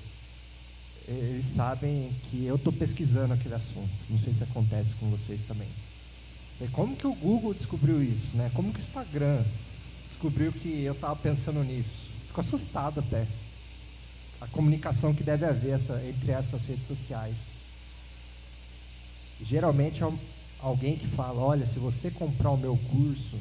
eles 1.07 1.47
sabem 1.47 2.11
que 2.31 2.45
eu 2.47 2.57
estou 2.57 2.73
pesquisando 2.73 3.35
aquele 3.35 3.55
assunto. 3.55 3.91
Não 4.09 4.19
sei 4.19 4.33
se 4.33 4.43
acontece 4.43 4.95
com 4.95 5.11
vocês 5.11 5.43
também. 5.43 5.69
E 6.61 6.69
como 6.69 6.97
que 6.97 7.07
o 7.07 7.15
Google 7.15 7.53
descobriu 7.53 8.03
isso, 8.03 8.35
né? 8.37 8.51
Como 8.55 8.73
que 8.73 8.79
o 8.79 8.83
Instagram 8.83 9.45
descobriu 10.09 10.51
que 10.53 10.83
eu 10.83 10.95
estava 10.95 11.15
pensando 11.17 11.63
nisso? 11.63 12.11
Fico 12.27 12.41
assustado 12.41 13.01
até. 13.01 13.27
A 14.41 14.47
comunicação 14.47 15.15
que 15.15 15.23
deve 15.23 15.45
haver 15.45 15.75
essa, 15.75 16.03
entre 16.05 16.33
essas 16.33 16.65
redes 16.65 16.87
sociais. 16.87 17.59
geralmente 19.43 20.03
é 20.03 20.11
alguém 20.59 20.97
que 20.97 21.07
fala, 21.09 21.41
olha, 21.41 21.67
se 21.67 21.79
você 21.79 22.11
comprar 22.11 22.51
o 22.51 22.57
meu 22.57 22.79
curso, 22.91 23.39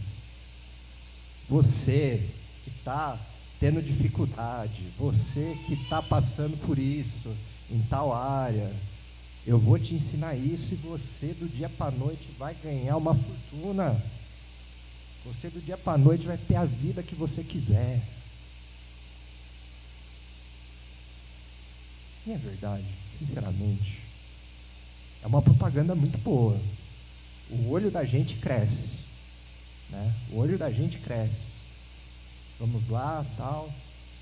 você 1.48 2.30
que 2.64 2.70
está 2.72 3.18
tendo 3.60 3.82
dificuldade, 3.82 4.84
você 4.98 5.58
que 5.66 5.76
está 5.76 6.02
passando 6.02 6.58
por 6.58 6.78
isso 6.78 7.34
em 7.70 7.82
tal 7.84 8.14
área, 8.14 8.74
eu 9.46 9.60
vou 9.60 9.78
te 9.78 9.94
ensinar 9.94 10.36
isso 10.36 10.74
e 10.74 10.78
você 10.78 11.28
do 11.34 11.50
dia 11.50 11.68
para 11.68 11.92
noite 11.92 12.30
vai 12.38 12.56
ganhar 12.56 12.96
uma 12.96 13.14
fortuna. 13.14 14.02
Você 15.26 15.50
do 15.50 15.62
dia 15.62 15.78
para 15.78 15.98
noite 15.98 16.26
vai 16.26 16.38
ter 16.38 16.56
a 16.56 16.66
vida 16.66 17.04
que 17.04 17.16
você 17.16 17.44
quiser. 17.44 18.02
E 22.26 22.32
é 22.32 22.38
verdade, 22.38 22.86
sinceramente. 23.18 24.00
É 25.22 25.28
uma 25.28 25.42
propaganda 25.42 25.94
muito 25.94 26.18
boa. 26.18 26.58
O 27.50 27.70
olho 27.70 27.92
da 27.92 28.06
gente 28.06 28.36
cresce. 28.36 28.98
Né? 29.90 30.14
O 30.32 30.38
olho 30.38 30.58
da 30.58 30.72
gente 30.72 31.00
cresce. 31.00 31.54
Vamos 32.58 32.88
lá, 32.88 33.26
tal. 33.36 33.70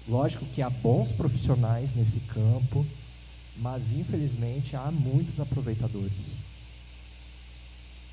Lógico 0.07 0.45
que 0.47 0.63
há 0.63 0.69
bons 0.69 1.11
profissionais 1.11 1.93
nesse 1.95 2.19
campo 2.21 2.85
mas 3.57 3.91
infelizmente 3.91 4.75
há 4.75 4.91
muitos 4.91 5.39
aproveitadores 5.39 6.41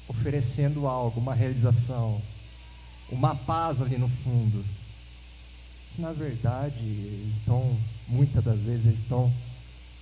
oferecendo 0.09 0.87
algo, 0.87 1.21
uma 1.21 1.35
realização, 1.35 2.21
uma 3.11 3.35
paz 3.35 3.80
ali 3.80 3.99
no 3.99 4.09
fundo. 4.09 4.64
Que 5.95 6.00
na 6.00 6.12
verdade 6.12 6.83
estão, 7.28 7.76
muitas 8.09 8.42
das 8.42 8.61
vezes, 8.61 9.00
estão 9.00 9.33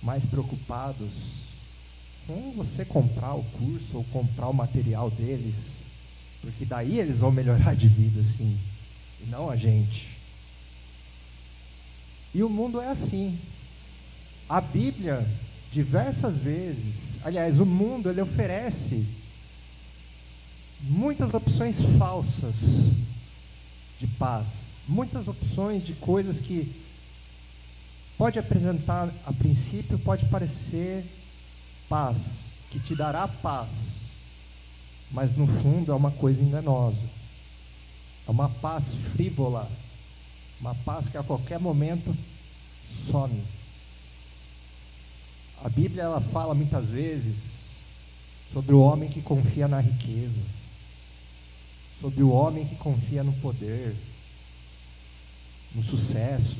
mais 0.01 0.25
preocupados 0.25 1.33
com 2.25 2.53
você 2.55 2.85
comprar 2.85 3.33
o 3.33 3.43
curso 3.43 3.97
ou 3.97 4.03
comprar 4.05 4.47
o 4.47 4.53
material 4.53 5.11
deles, 5.11 5.81
porque 6.41 6.65
daí 6.65 6.99
eles 6.99 7.19
vão 7.19 7.31
melhorar 7.31 7.75
de 7.75 7.87
vida, 7.87 8.23
sim, 8.23 8.57
e 9.21 9.29
não 9.29 9.49
a 9.49 9.55
gente. 9.55 10.15
E 12.33 12.43
o 12.43 12.49
mundo 12.49 12.79
é 12.79 12.89
assim. 12.89 13.39
A 14.49 14.61
Bíblia, 14.61 15.27
diversas 15.71 16.37
vezes, 16.37 17.19
aliás, 17.23 17.59
o 17.59 17.65
mundo, 17.65 18.09
ele 18.09 18.21
oferece 18.21 19.05
muitas 20.79 21.33
opções 21.33 21.81
falsas 21.97 22.55
de 23.99 24.07
paz, 24.07 24.67
muitas 24.87 25.27
opções 25.27 25.85
de 25.85 25.93
coisas 25.93 26.39
que 26.39 26.73
pode 28.17 28.39
apresentar 28.39 29.13
a 29.25 29.33
princípio, 29.33 29.99
pode 29.99 30.25
parecer 30.27 31.05
paz, 31.89 32.39
que 32.71 32.79
te 32.79 32.95
dará 32.95 33.27
paz, 33.27 33.71
mas 35.11 35.35
no 35.35 35.45
fundo 35.45 35.91
é 35.91 35.95
uma 35.95 36.11
coisa 36.11 36.41
enganosa. 36.41 37.05
É 38.27 38.31
uma 38.31 38.49
paz 38.49 38.95
frívola, 39.13 39.69
uma 40.59 40.75
paz 40.75 41.07
que 41.07 41.17
a 41.17 41.23
qualquer 41.23 41.59
momento 41.59 42.15
some. 42.89 43.41
A 45.67 45.69
Bíblia 45.69 46.03
ela 46.03 46.21
fala 46.21 46.55
muitas 46.55 46.87
vezes 46.87 47.39
sobre 48.53 48.73
o 48.73 48.79
homem 48.79 49.09
que 49.09 49.21
confia 49.21 49.67
na 49.67 49.81
riqueza, 49.81 50.39
sobre 51.99 52.23
o 52.23 52.29
homem 52.29 52.65
que 52.65 52.77
confia 52.77 53.21
no 53.21 53.33
poder, 53.33 53.93
no 55.75 55.83
sucesso. 55.83 56.55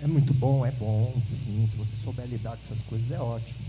É 0.00 0.08
muito 0.08 0.34
bom, 0.34 0.66
é 0.66 0.72
bom, 0.72 1.14
sim, 1.30 1.64
se 1.70 1.76
você 1.76 1.94
souber 1.94 2.26
lidar 2.26 2.56
com 2.56 2.64
essas 2.64 2.82
coisas 2.82 3.12
é 3.12 3.20
ótimo. 3.20 3.64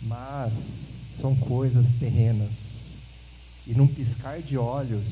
Mas 0.00 0.94
são 1.10 1.36
coisas 1.36 1.92
terrenas. 1.92 2.54
E 3.66 3.74
num 3.74 3.86
piscar 3.86 4.40
de 4.40 4.56
olhos, 4.56 5.06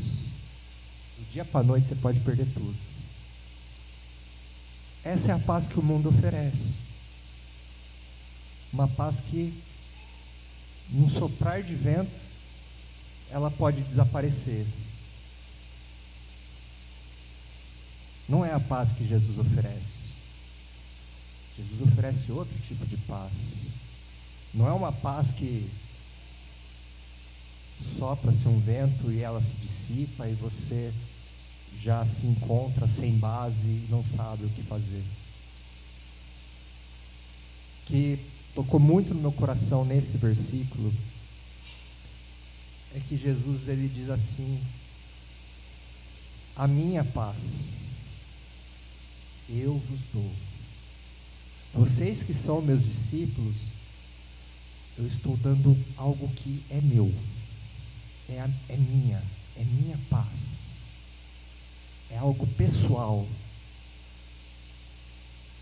do 1.18 1.30
dia 1.30 1.44
para 1.44 1.62
noite 1.62 1.86
você 1.86 1.94
pode 1.94 2.18
perder 2.20 2.46
tudo. 2.54 2.95
Essa 5.06 5.30
é 5.30 5.34
a 5.36 5.38
paz 5.38 5.68
que 5.68 5.78
o 5.78 5.82
mundo 5.82 6.08
oferece. 6.08 6.74
Uma 8.72 8.88
paz 8.88 9.20
que, 9.20 9.54
num 10.90 11.08
soprar 11.08 11.62
de 11.62 11.76
vento, 11.76 12.10
ela 13.30 13.48
pode 13.48 13.82
desaparecer. 13.82 14.66
Não 18.28 18.44
é 18.44 18.52
a 18.52 18.58
paz 18.58 18.90
que 18.90 19.06
Jesus 19.06 19.38
oferece. 19.38 20.10
Jesus 21.56 21.82
oferece 21.82 22.32
outro 22.32 22.58
tipo 22.58 22.84
de 22.84 22.96
paz. 22.96 23.32
Não 24.52 24.66
é 24.66 24.72
uma 24.72 24.90
paz 24.90 25.30
que 25.30 25.70
sopra-se 27.80 28.48
um 28.48 28.58
vento 28.58 29.12
e 29.12 29.20
ela 29.20 29.40
se 29.40 29.54
dissipa 29.54 30.28
e 30.28 30.34
você 30.34 30.92
já 31.80 32.04
se 32.04 32.26
encontra 32.26 32.88
sem 32.88 33.16
base 33.16 33.64
e 33.64 33.86
não 33.90 34.04
sabe 34.04 34.44
o 34.44 34.50
que 34.50 34.62
fazer. 34.62 35.04
Que 37.86 38.18
tocou 38.54 38.80
muito 38.80 39.14
no 39.14 39.20
meu 39.20 39.32
coração 39.32 39.84
nesse 39.84 40.16
versículo 40.16 40.92
é 42.94 43.00
que 43.00 43.16
Jesus 43.16 43.68
ele 43.68 43.88
diz 43.88 44.10
assim: 44.10 44.60
A 46.56 46.66
minha 46.66 47.04
paz 47.04 47.36
eu 49.48 49.78
vos 49.78 50.00
dou. 50.12 50.32
Vocês 51.74 52.22
que 52.22 52.32
são 52.34 52.62
meus 52.62 52.84
discípulos, 52.84 53.56
eu 54.96 55.06
estou 55.06 55.36
dando 55.36 55.76
algo 55.96 56.28
que 56.30 56.64
é 56.70 56.80
meu, 56.80 57.14
é, 58.28 58.40
a, 58.40 58.50
é 58.68 58.76
minha, 58.76 59.22
é 59.56 59.62
minha 59.62 59.98
paz 60.08 60.65
é 62.10 62.18
algo 62.18 62.46
pessoal. 62.46 63.26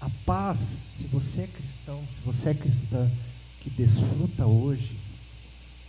A 0.01 0.11
paz, 0.27 0.59
se 0.59 1.05
você 1.07 1.43
é 1.43 1.47
cristão, 1.47 2.03
se 2.13 2.21
você 2.21 2.51
é 2.51 2.55
cristã 2.55 3.11
que 3.61 3.71
desfruta 3.71 4.45
hoje, 4.47 4.99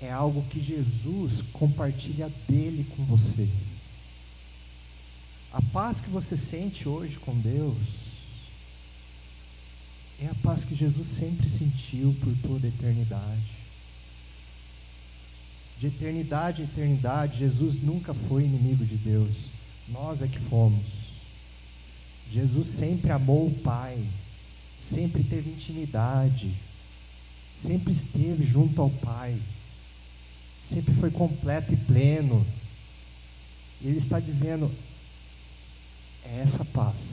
é 0.01 0.11
algo 0.11 0.43
que 0.43 0.63
Jesus 0.63 1.41
compartilha 1.53 2.31
dele 2.47 2.85
com 2.95 3.03
você. 3.05 3.49
A 5.51 5.61
paz 5.61 5.99
que 5.99 6.09
você 6.09 6.37
sente 6.37 6.87
hoje 6.87 7.17
com 7.17 7.37
Deus 7.39 7.77
é 10.21 10.27
a 10.27 10.35
paz 10.35 10.63
que 10.63 10.75
Jesus 10.75 11.07
sempre 11.07 11.49
sentiu 11.49 12.15
por 12.21 12.33
toda 12.37 12.67
a 12.67 12.69
eternidade. 12.69 13.55
De 15.79 15.87
eternidade 15.87 16.61
a 16.61 16.65
eternidade, 16.65 17.39
Jesus 17.39 17.81
nunca 17.81 18.13
foi 18.13 18.43
inimigo 18.43 18.85
de 18.85 18.95
Deus. 18.95 19.35
Nós 19.87 20.21
é 20.21 20.27
que 20.27 20.39
fomos. 20.39 21.05
Jesus 22.31 22.67
sempre 22.67 23.11
amou 23.11 23.47
o 23.47 23.59
Pai, 23.59 24.03
sempre 24.81 25.23
teve 25.23 25.51
intimidade, 25.51 26.51
sempre 27.55 27.93
esteve 27.93 28.43
junto 28.45 28.81
ao 28.81 28.89
Pai, 28.89 29.37
sempre 30.59 30.93
foi 30.95 31.11
completo 31.11 31.73
e 31.73 31.77
pleno. 31.77 32.45
Ele 33.81 33.97
está 33.97 34.19
dizendo: 34.19 34.71
é 36.23 36.39
essa 36.39 36.65
paz. 36.65 37.11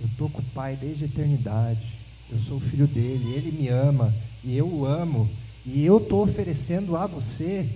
Eu 0.00 0.06
estou 0.06 0.28
com 0.28 0.40
o 0.40 0.46
Pai 0.46 0.76
desde 0.76 1.04
a 1.04 1.06
eternidade. 1.06 1.86
Eu 2.30 2.38
sou 2.38 2.58
filho 2.58 2.88
dele, 2.88 3.32
ele 3.32 3.52
me 3.52 3.68
ama 3.68 4.12
e 4.42 4.56
eu 4.56 4.66
o 4.66 4.84
amo. 4.84 5.30
E 5.64 5.84
eu 5.84 5.98
estou 5.98 6.22
oferecendo 6.22 6.96
a 6.96 7.06
você 7.06 7.68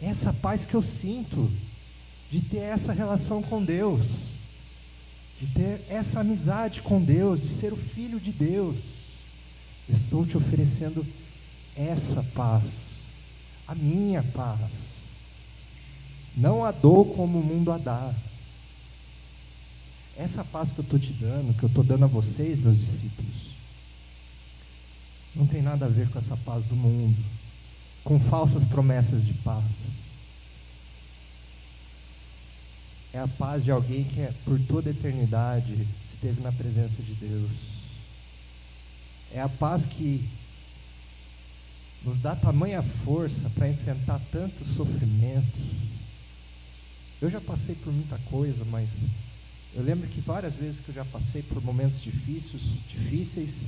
essa 0.00 0.32
paz 0.32 0.64
que 0.64 0.74
eu 0.74 0.82
sinto 0.82 1.50
de 2.30 2.40
ter 2.40 2.58
essa 2.58 2.92
relação 2.92 3.42
com 3.42 3.64
Deus, 3.64 4.34
de 5.40 5.46
ter 5.48 5.84
essa 5.88 6.20
amizade 6.20 6.82
com 6.82 7.02
Deus, 7.02 7.40
de 7.40 7.48
ser 7.48 7.72
o 7.72 7.76
filho 7.76 8.18
de 8.18 8.32
Deus. 8.32 8.76
Eu 9.88 9.94
estou 9.94 10.26
te 10.26 10.36
oferecendo 10.36 11.06
essa 11.76 12.22
paz, 12.34 12.70
a 13.66 13.74
minha 13.74 14.22
paz. 14.22 14.94
Não 16.36 16.64
a 16.64 16.72
dou 16.72 17.04
como 17.14 17.38
o 17.38 17.44
mundo 17.44 17.70
a 17.70 17.78
dá. 17.78 18.14
Essa 20.16 20.44
paz 20.44 20.72
que 20.72 20.78
eu 20.78 20.84
estou 20.84 20.98
te 20.98 21.12
dando, 21.12 21.54
que 21.56 21.64
eu 21.64 21.68
estou 21.68 21.84
dando 21.84 22.04
a 22.04 22.08
vocês, 22.08 22.60
meus 22.60 22.78
discípulos, 22.78 23.50
não 25.34 25.46
tem 25.46 25.60
nada 25.60 25.86
a 25.86 25.88
ver 25.88 26.08
com 26.08 26.18
essa 26.18 26.36
paz 26.36 26.64
do 26.64 26.76
mundo. 26.76 27.22
com 28.04 28.20
falsas 28.20 28.64
promessas 28.64 29.24
de 29.24 29.32
paz. 29.32 30.03
É 33.14 33.20
a 33.20 33.28
paz 33.28 33.62
de 33.62 33.70
alguém 33.70 34.02
que, 34.02 34.28
por 34.44 34.58
toda 34.66 34.90
a 34.90 34.92
eternidade, 34.92 35.86
esteve 36.10 36.42
na 36.42 36.50
presença 36.50 37.00
de 37.00 37.14
Deus. 37.14 37.48
É 39.32 39.40
a 39.40 39.48
paz 39.48 39.86
que 39.86 40.28
nos 42.04 42.18
dá 42.18 42.34
tamanha 42.34 42.82
força 42.82 43.48
para 43.50 43.68
enfrentar 43.68 44.20
tantos 44.32 44.66
sofrimentos. 44.66 45.60
Eu 47.22 47.30
já 47.30 47.40
passei 47.40 47.76
por 47.76 47.92
muita 47.92 48.18
coisa, 48.28 48.64
mas 48.64 48.90
eu 49.72 49.84
lembro 49.84 50.08
que 50.08 50.20
várias 50.20 50.54
vezes 50.54 50.80
que 50.80 50.88
eu 50.88 50.94
já 50.96 51.04
passei 51.04 51.40
por 51.40 51.62
momentos 51.62 52.02
difíceis, 52.02 52.62
difíceis, 52.88 53.62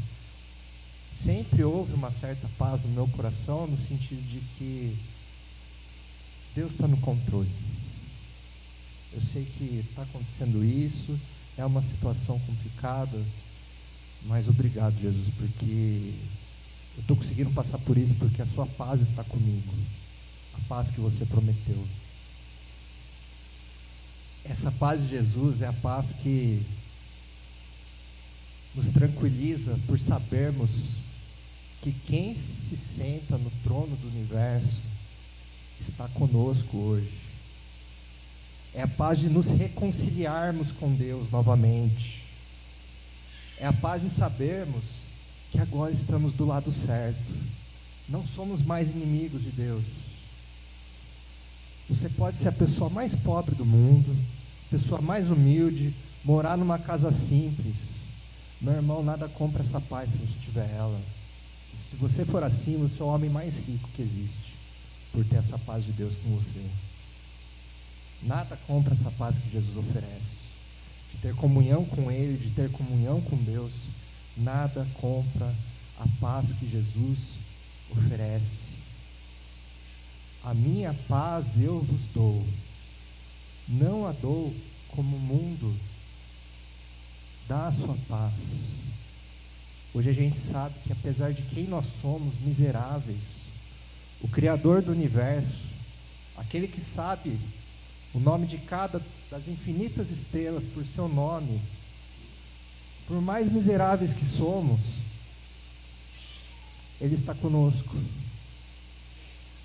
sempre 1.14 1.62
houve 1.62 1.92
uma 1.92 2.10
certa 2.10 2.48
paz 2.58 2.82
no 2.82 2.88
meu 2.88 3.06
coração, 3.06 3.68
no 3.68 3.78
sentido 3.78 4.22
de 4.28 4.40
que 4.58 4.98
Deus 6.52 6.72
está 6.72 6.88
no 6.88 6.96
controle. 6.96 7.75
Eu 9.16 9.22
sei 9.22 9.46
que 9.46 9.82
está 9.88 10.02
acontecendo 10.02 10.62
isso, 10.62 11.18
é 11.56 11.64
uma 11.64 11.80
situação 11.80 12.38
complicada, 12.40 13.18
mas 14.24 14.46
obrigado, 14.46 15.00
Jesus, 15.00 15.30
porque 15.30 16.12
eu 16.96 17.00
estou 17.00 17.16
conseguindo 17.16 17.50
passar 17.52 17.78
por 17.78 17.96
isso 17.96 18.14
porque 18.16 18.42
a 18.42 18.46
sua 18.46 18.66
paz 18.66 19.00
está 19.00 19.24
comigo. 19.24 19.72
A 20.52 20.60
paz 20.68 20.90
que 20.90 21.00
você 21.00 21.24
prometeu. 21.24 21.82
Essa 24.44 24.70
paz 24.70 25.00
de 25.00 25.08
Jesus 25.08 25.62
é 25.62 25.66
a 25.66 25.72
paz 25.72 26.12
que 26.12 26.62
nos 28.74 28.90
tranquiliza 28.90 29.80
por 29.86 29.98
sabermos 29.98 30.98
que 31.80 31.90
quem 32.06 32.34
se 32.34 32.76
senta 32.76 33.38
no 33.38 33.50
trono 33.64 33.96
do 33.96 34.08
universo 34.08 34.82
está 35.80 36.06
conosco 36.08 36.76
hoje. 36.76 37.25
É 38.76 38.82
a 38.82 38.86
paz 38.86 39.18
de 39.18 39.30
nos 39.30 39.48
reconciliarmos 39.48 40.70
com 40.70 40.94
Deus 40.94 41.30
novamente. 41.30 42.22
É 43.58 43.66
a 43.66 43.72
paz 43.72 44.02
de 44.02 44.10
sabermos 44.10 44.96
que 45.50 45.58
agora 45.58 45.90
estamos 45.90 46.34
do 46.34 46.44
lado 46.44 46.70
certo. 46.70 47.32
Não 48.06 48.26
somos 48.26 48.60
mais 48.60 48.90
inimigos 48.90 49.42
de 49.42 49.50
Deus. 49.50 49.86
Você 51.88 52.10
pode 52.10 52.36
ser 52.36 52.48
a 52.48 52.52
pessoa 52.52 52.90
mais 52.90 53.14
pobre 53.14 53.54
do 53.54 53.64
mundo, 53.64 54.14
a 54.66 54.70
pessoa 54.70 55.00
mais 55.00 55.30
humilde, 55.30 55.94
morar 56.22 56.58
numa 56.58 56.78
casa 56.78 57.10
simples. 57.10 57.94
Meu 58.60 58.74
irmão, 58.74 59.02
nada 59.02 59.26
compra 59.26 59.62
essa 59.62 59.80
paz 59.80 60.10
se 60.10 60.18
você 60.18 60.38
tiver 60.44 60.70
ela. 60.76 61.00
Se 61.82 61.96
você 61.96 62.26
for 62.26 62.44
assim, 62.44 62.76
você 62.76 63.00
é 63.00 63.04
o 63.06 63.08
homem 63.08 63.30
mais 63.30 63.56
rico 63.56 63.88
que 63.94 64.02
existe, 64.02 64.54
por 65.12 65.24
ter 65.24 65.36
essa 65.36 65.56
paz 65.56 65.82
de 65.82 65.92
Deus 65.92 66.14
com 66.16 66.28
você. 66.34 66.60
Nada 68.22 68.56
compra 68.66 68.92
essa 68.92 69.10
paz 69.12 69.38
que 69.38 69.50
Jesus 69.50 69.76
oferece. 69.76 70.36
De 71.12 71.18
ter 71.18 71.34
comunhão 71.34 71.84
com 71.84 72.10
Ele, 72.10 72.36
de 72.36 72.50
ter 72.50 72.70
comunhão 72.70 73.20
com 73.20 73.36
Deus, 73.36 73.72
nada 74.36 74.86
compra 74.94 75.54
a 75.98 76.06
paz 76.20 76.52
que 76.52 76.68
Jesus 76.68 77.18
oferece. 77.90 78.66
A 80.42 80.54
minha 80.54 80.94
paz 81.08 81.60
eu 81.60 81.80
vos 81.80 82.02
dou, 82.14 82.46
não 83.66 84.06
a 84.06 84.12
dou 84.12 84.54
como 84.88 85.16
o 85.16 85.20
mundo 85.20 85.74
dá 87.48 87.68
a 87.68 87.72
sua 87.72 87.96
paz. 88.08 88.86
Hoje 89.94 90.10
a 90.10 90.12
gente 90.12 90.38
sabe 90.38 90.74
que 90.84 90.92
apesar 90.92 91.32
de 91.32 91.42
quem 91.42 91.66
nós 91.66 91.86
somos, 91.86 92.38
miseráveis, 92.40 93.46
o 94.20 94.28
Criador 94.28 94.82
do 94.82 94.92
universo, 94.92 95.64
aquele 96.36 96.68
que 96.68 96.80
sabe 96.80 97.38
o 98.14 98.18
nome 98.20 98.46
de 98.46 98.58
cada 98.58 99.02
das 99.30 99.48
infinitas 99.48 100.10
estrelas 100.10 100.64
por 100.64 100.86
seu 100.86 101.08
nome, 101.08 101.60
por 103.06 103.20
mais 103.20 103.48
miseráveis 103.48 104.14
que 104.14 104.24
somos, 104.24 104.80
Ele 107.00 107.14
está 107.14 107.34
conosco. 107.34 107.94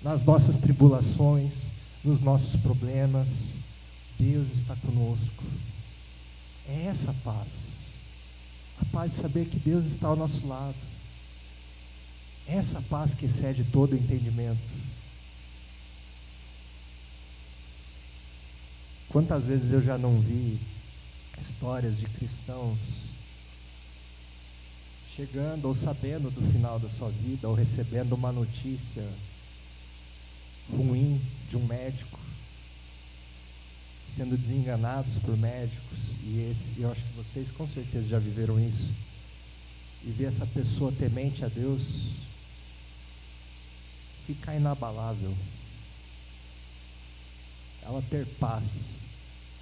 Nas 0.02 0.24
nossas 0.24 0.56
tribulações, 0.56 1.54
nos 2.02 2.20
nossos 2.20 2.56
problemas, 2.56 3.30
Deus 4.18 4.50
está 4.52 4.74
conosco. 4.76 5.44
É 6.68 6.86
essa 6.86 7.14
paz 7.24 7.72
a 8.82 8.84
paz 8.86 9.12
de 9.12 9.18
saber 9.18 9.46
que 9.46 9.58
Deus 9.58 9.84
está 9.84 10.08
ao 10.08 10.16
nosso 10.16 10.46
lado. 10.46 10.74
Essa 12.46 12.82
paz 12.82 13.14
que 13.14 13.26
excede 13.26 13.64
todo 13.64 13.92
o 13.92 13.96
entendimento. 13.96 14.60
Quantas 19.12 19.44
vezes 19.44 19.70
eu 19.70 19.82
já 19.82 19.98
não 19.98 20.18
vi 20.20 20.58
histórias 21.38 21.98
de 21.98 22.06
cristãos 22.06 22.78
chegando 25.14 25.68
ou 25.68 25.74
sabendo 25.74 26.30
do 26.30 26.40
final 26.50 26.78
da 26.78 26.88
sua 26.88 27.10
vida, 27.10 27.46
ou 27.46 27.54
recebendo 27.54 28.14
uma 28.14 28.32
notícia 28.32 29.06
ruim 30.70 31.20
de 31.50 31.58
um 31.58 31.66
médico, 31.66 32.18
sendo 34.08 34.38
desenganados 34.38 35.18
por 35.18 35.36
médicos, 35.36 35.98
e 36.22 36.48
esse, 36.50 36.80
eu 36.80 36.90
acho 36.90 37.02
que 37.04 37.12
vocês 37.12 37.50
com 37.50 37.66
certeza 37.68 38.08
já 38.08 38.18
viveram 38.18 38.58
isso, 38.58 38.90
e 40.02 40.10
ver 40.10 40.24
essa 40.24 40.46
pessoa 40.46 40.90
temente 40.90 41.44
a 41.44 41.48
Deus 41.48 41.82
ficar 44.26 44.56
inabalável, 44.56 45.36
ela 47.82 48.00
ter 48.08 48.26
paz. 48.38 48.64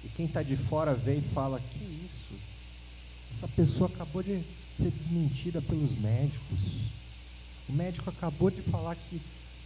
E 0.03 0.09
quem 0.09 0.25
está 0.25 0.41
de 0.41 0.55
fora 0.55 0.93
vê 0.93 1.17
e 1.17 1.33
fala: 1.33 1.59
Que 1.59 2.05
isso? 2.05 2.35
Essa 3.31 3.47
pessoa 3.47 3.89
acabou 3.89 4.21
de 4.21 4.43
ser 4.75 4.91
desmentida 4.91 5.61
pelos 5.61 5.95
médicos. 5.95 6.59
O 7.69 7.73
médico 7.73 8.09
acabou 8.09 8.49
de 8.49 8.61
falar 8.63 8.95
que 8.95 9.21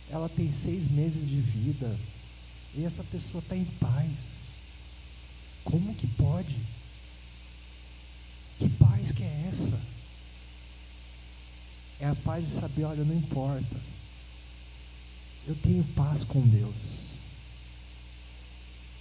ela 0.09 0.29
tem 0.29 0.51
seis 0.51 0.87
meses 0.87 1.27
de 1.27 1.41
vida. 1.41 1.97
E 2.75 2.83
essa 2.83 3.03
pessoa 3.03 3.41
está 3.41 3.55
em 3.55 3.65
paz. 3.65 4.35
Como 5.63 5.95
que 5.95 6.07
pode? 6.07 6.55
Que 8.59 8.69
paz 8.69 9.11
que 9.11 9.23
é 9.23 9.49
essa? 9.51 9.81
É 11.99 12.07
a 12.07 12.15
paz 12.15 12.45
de 12.45 12.51
saber, 12.51 12.83
olha, 12.83 13.03
não 13.03 13.15
importa. 13.15 13.81
Eu 15.47 15.55
tenho 15.55 15.83
paz 15.95 16.23
com 16.23 16.41
Deus. 16.41 17.04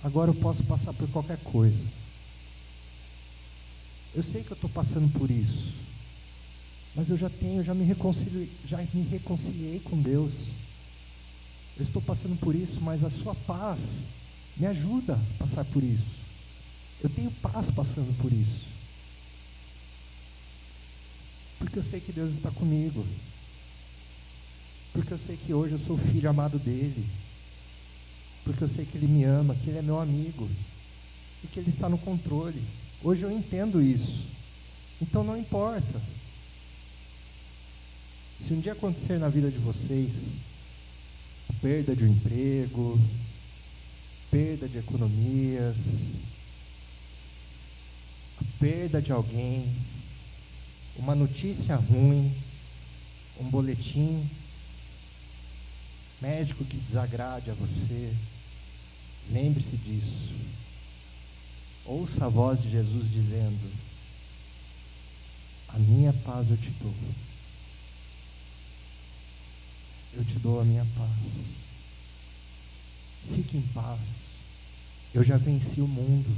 Agora 0.04 0.30
eu 0.30 0.34
posso 0.34 0.62
passar 0.64 0.92
por 0.92 1.08
qualquer 1.08 1.38
coisa. 1.38 1.82
Eu 4.14 4.22
sei 4.22 4.44
que 4.44 4.50
eu 4.50 4.54
estou 4.54 4.68
passando 4.68 5.10
por 5.18 5.30
isso. 5.30 5.72
Mas 6.94 7.08
eu 7.08 7.16
já 7.16 7.30
tenho, 7.30 7.64
já 7.64 7.74
me 7.74 7.84
reconciliei, 7.84 8.52
já 8.66 8.76
me 8.92 9.02
reconciliei 9.02 9.80
com 9.80 10.00
Deus. 10.00 10.34
Eu 11.78 11.82
estou 11.82 12.02
passando 12.02 12.38
por 12.38 12.54
isso, 12.54 12.82
mas 12.82 13.02
a 13.02 13.08
sua 13.08 13.34
paz 13.34 14.04
me 14.58 14.66
ajuda 14.66 15.14
a 15.14 15.38
passar 15.38 15.64
por 15.64 15.82
isso. 15.82 16.22
Eu 17.02 17.08
tenho 17.08 17.30
paz 17.30 17.70
passando 17.70 18.14
por 18.20 18.30
isso. 18.30 18.62
Porque 21.58 21.78
eu 21.78 21.82
sei 21.82 21.98
que 21.98 22.12
Deus 22.12 22.34
está 22.34 22.50
comigo. 22.50 23.06
Porque 24.92 25.14
eu 25.14 25.18
sei 25.18 25.38
que 25.38 25.54
hoje 25.54 25.72
eu 25.72 25.78
sou 25.78 25.96
filho 25.96 26.28
amado 26.28 26.58
dele. 26.58 27.08
Porque 28.44 28.62
eu 28.62 28.68
sei 28.68 28.84
que 28.84 28.96
ele 28.96 29.08
me 29.08 29.24
ama, 29.24 29.54
que 29.54 29.70
ele 29.70 29.78
é 29.78 29.82
meu 29.82 29.98
amigo. 29.98 30.48
E 31.42 31.46
que 31.46 31.58
ele 31.58 31.70
está 31.70 31.88
no 31.88 31.98
controle. 31.98 32.62
Hoje 33.02 33.22
eu 33.22 33.30
entendo 33.30 33.82
isso. 33.82 34.24
Então 35.00 35.24
não 35.24 35.36
importa. 35.36 36.00
Se 38.38 38.52
um 38.52 38.60
dia 38.60 38.72
acontecer 38.72 39.18
na 39.18 39.28
vida 39.28 39.50
de 39.50 39.58
vocês 39.58 40.26
perda 41.60 41.96
de 41.96 42.04
um 42.04 42.08
emprego, 42.08 43.00
perda 44.30 44.68
de 44.68 44.78
economias, 44.78 45.78
perda 48.58 49.00
de 49.00 49.12
alguém, 49.12 49.74
uma 50.96 51.14
notícia 51.14 51.76
ruim, 51.76 52.34
um 53.40 53.44
boletim 53.44 54.28
médico 56.20 56.64
que 56.64 56.76
desagrade 56.76 57.50
a 57.50 57.54
você, 57.54 58.12
lembre-se 59.30 59.76
disso. 59.76 60.32
Ouça 61.84 62.26
a 62.26 62.28
voz 62.28 62.62
de 62.62 62.70
Jesus 62.70 63.10
dizendo: 63.10 63.70
A 65.68 65.78
minha 65.78 66.12
paz 66.12 66.50
eu 66.50 66.56
te 66.56 66.70
dou. 66.70 66.94
Eu 70.14 70.24
te 70.24 70.38
dou 70.38 70.60
a 70.60 70.64
minha 70.64 70.86
paz. 70.96 71.32
Fique 73.34 73.56
em 73.56 73.62
paz. 73.62 74.00
Eu 75.12 75.22
já 75.22 75.36
venci 75.36 75.80
o 75.80 75.88
mundo. 75.88 76.36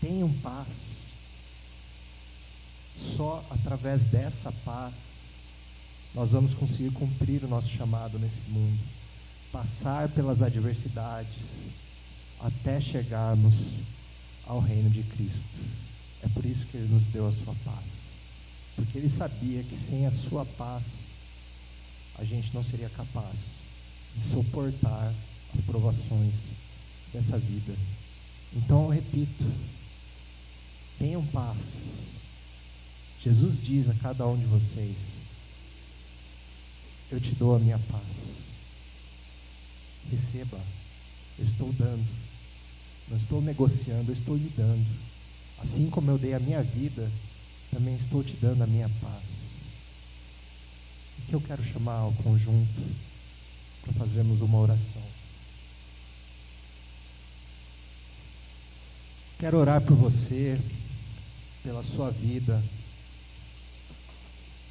Tenham 0.00 0.32
paz. 0.34 0.94
Só 2.96 3.44
através 3.50 4.04
dessa 4.04 4.52
paz 4.64 4.94
nós 6.14 6.30
vamos 6.30 6.54
conseguir 6.54 6.92
cumprir 6.92 7.42
o 7.42 7.48
nosso 7.48 7.68
chamado 7.68 8.18
nesse 8.18 8.42
mundo, 8.48 8.78
passar 9.54 10.08
pelas 10.08 10.42
adversidades 10.42 11.64
até 12.40 12.80
chegarmos 12.80 13.74
ao 14.44 14.58
reino 14.58 14.90
de 14.90 15.04
Cristo. 15.04 15.62
É 16.24 16.28
por 16.28 16.44
isso 16.44 16.66
que 16.66 16.76
Ele 16.76 16.92
nos 16.92 17.04
deu 17.04 17.28
a 17.28 17.32
sua 17.32 17.54
paz, 17.64 18.00
porque 18.74 18.98
Ele 18.98 19.08
sabia 19.08 19.62
que 19.62 19.76
sem 19.76 20.06
a 20.06 20.10
sua 20.10 20.44
paz 20.44 20.86
a 22.18 22.24
gente 22.24 22.52
não 22.52 22.64
seria 22.64 22.88
capaz 22.90 23.38
de 24.16 24.22
suportar 24.22 25.14
as 25.54 25.60
provações 25.60 26.34
dessa 27.12 27.38
vida. 27.38 27.76
Então 28.52 28.86
eu 28.86 28.88
repito, 28.88 29.44
tenham 30.98 31.24
paz. 31.26 32.00
Jesus 33.22 33.60
diz 33.62 33.88
a 33.88 33.94
cada 33.94 34.26
um 34.26 34.36
de 34.36 34.46
vocês: 34.46 35.14
Eu 37.08 37.20
te 37.20 37.36
dou 37.36 37.54
a 37.54 37.58
minha 37.60 37.78
paz. 37.78 38.34
Receba, 40.10 40.60
eu 41.38 41.44
estou 41.44 41.72
dando, 41.72 42.06
não 43.08 43.16
estou 43.16 43.40
negociando, 43.40 44.10
eu 44.10 44.14
estou 44.14 44.36
lhe 44.36 44.52
dando. 44.56 44.86
Assim 45.58 45.88
como 45.90 46.10
eu 46.10 46.18
dei 46.18 46.34
a 46.34 46.38
minha 46.38 46.62
vida, 46.62 47.10
também 47.70 47.96
estou 47.96 48.22
te 48.22 48.34
dando 48.36 48.62
a 48.62 48.66
minha 48.66 48.88
paz. 49.00 49.44
O 51.18 51.22
que 51.26 51.34
eu 51.34 51.40
quero 51.40 51.64
chamar 51.64 51.98
ao 51.98 52.12
conjunto 52.12 52.82
para 53.82 53.92
fazermos 53.94 54.40
uma 54.40 54.58
oração. 54.58 55.02
Quero 59.38 59.58
orar 59.58 59.80
por 59.82 59.96
você, 59.96 60.58
pela 61.62 61.82
sua 61.82 62.10
vida. 62.10 62.62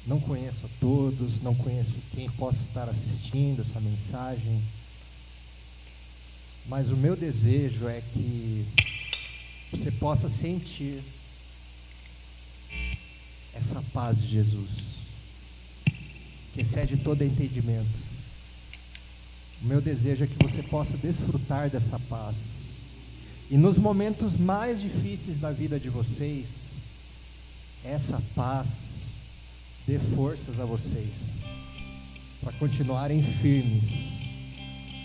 Não 0.06 0.18
conheço 0.20 0.66
a 0.66 0.68
todos, 0.80 1.40
não 1.40 1.54
conheço 1.54 1.94
quem 2.12 2.30
possa 2.30 2.62
estar 2.62 2.88
assistindo 2.88 3.62
essa 3.62 3.80
mensagem, 3.80 4.62
mas 6.66 6.90
o 6.90 6.96
meu 6.96 7.14
desejo 7.14 7.86
é 7.86 8.02
que 8.12 8.66
você 9.70 9.90
possa 9.90 10.28
sentir 10.28 11.02
essa 13.52 13.82
paz 13.92 14.20
de 14.20 14.26
Jesus, 14.26 14.70
que 16.52 16.62
excede 16.62 16.96
todo 16.96 17.22
entendimento. 17.22 18.14
O 19.62 19.66
meu 19.66 19.80
desejo 19.80 20.24
é 20.24 20.26
que 20.26 20.42
você 20.42 20.62
possa 20.62 20.96
desfrutar 20.96 21.70
dessa 21.70 21.98
paz. 21.98 22.36
E 23.50 23.56
nos 23.56 23.78
momentos 23.78 24.36
mais 24.36 24.80
difíceis 24.80 25.38
da 25.38 25.50
vida 25.50 25.78
de 25.78 25.90
vocês, 25.90 26.72
essa 27.84 28.22
paz 28.34 28.70
dê 29.86 29.98
forças 29.98 30.58
a 30.58 30.64
vocês 30.64 31.34
para 32.40 32.52
continuarem 32.54 33.22
firmes 33.40 33.90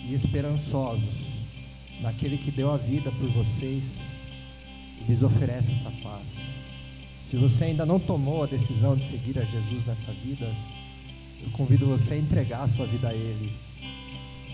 e 0.08 0.14
esperançosos 0.14 1.29
naquele 2.00 2.38
que 2.38 2.50
deu 2.50 2.72
a 2.72 2.76
vida 2.76 3.10
por 3.12 3.28
vocês 3.30 4.00
e 5.00 5.04
lhes 5.04 5.22
oferece 5.22 5.72
essa 5.72 5.90
paz. 6.02 6.26
Se 7.24 7.36
você 7.36 7.64
ainda 7.64 7.86
não 7.86 8.00
tomou 8.00 8.42
a 8.42 8.46
decisão 8.46 8.96
de 8.96 9.04
seguir 9.04 9.38
a 9.38 9.44
Jesus 9.44 9.84
nessa 9.86 10.12
vida, 10.12 10.52
eu 11.42 11.50
convido 11.52 11.86
você 11.86 12.14
a 12.14 12.18
entregar 12.18 12.64
a 12.64 12.68
sua 12.68 12.86
vida 12.86 13.08
a 13.08 13.14
Ele 13.14 13.52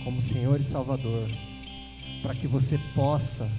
como 0.04 0.22
Senhor 0.22 0.60
e 0.60 0.62
Salvador, 0.62 1.28
para 2.22 2.32
que 2.32 2.46
você 2.46 2.78
possa 2.94 3.50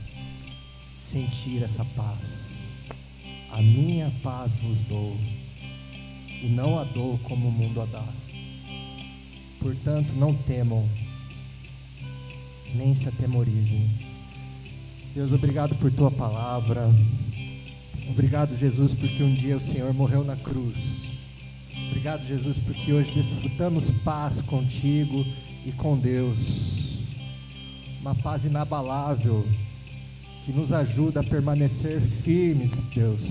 sentir 0.98 1.62
essa 1.62 1.84
paz. 1.96 2.56
A 3.52 3.62
minha 3.62 4.14
paz 4.24 4.56
vos 4.56 4.80
dou, 4.84 5.18
e 6.42 6.48
não 6.48 6.80
a 6.80 6.86
dou 6.86 7.18
como 7.20 7.50
o 7.50 7.52
mundo 7.52 7.82
a 7.82 7.86
dá. 7.86 8.08
Portanto, 9.60 10.14
não 10.14 10.34
temam, 10.34 10.88
nem 12.78 12.94
se 12.94 13.10
atemorizem. 13.10 13.90
Deus, 15.14 15.32
obrigado 15.34 15.76
por 15.76 15.92
tua 15.92 16.12
palavra. 16.12 16.90
Obrigado, 18.08 18.56
Jesus, 18.56 18.94
porque 18.94 19.24
um 19.24 19.34
dia 19.34 19.58
o 19.58 19.62
Senhor 19.62 19.92
morreu 19.94 20.24
na 20.24 20.36
cruz. 20.36 20.78
Obrigado, 21.90 22.26
Jesus, 22.28 22.60
porque 22.60 22.94
hoje 22.94 23.12
desfrutamos 23.14 23.90
paz 24.06 24.42
contigo 24.44 25.26
e 25.66 25.72
com 25.72 25.98
Deus. 25.98 27.00
Uma 28.00 28.14
paz 28.14 28.46
inabalável 28.46 29.46
que 30.46 30.52
nos 30.52 30.72
ajuda 30.72 31.22
a 31.22 31.24
permanecer 31.24 32.00
firmes, 32.00 32.80
Deus, 32.94 33.24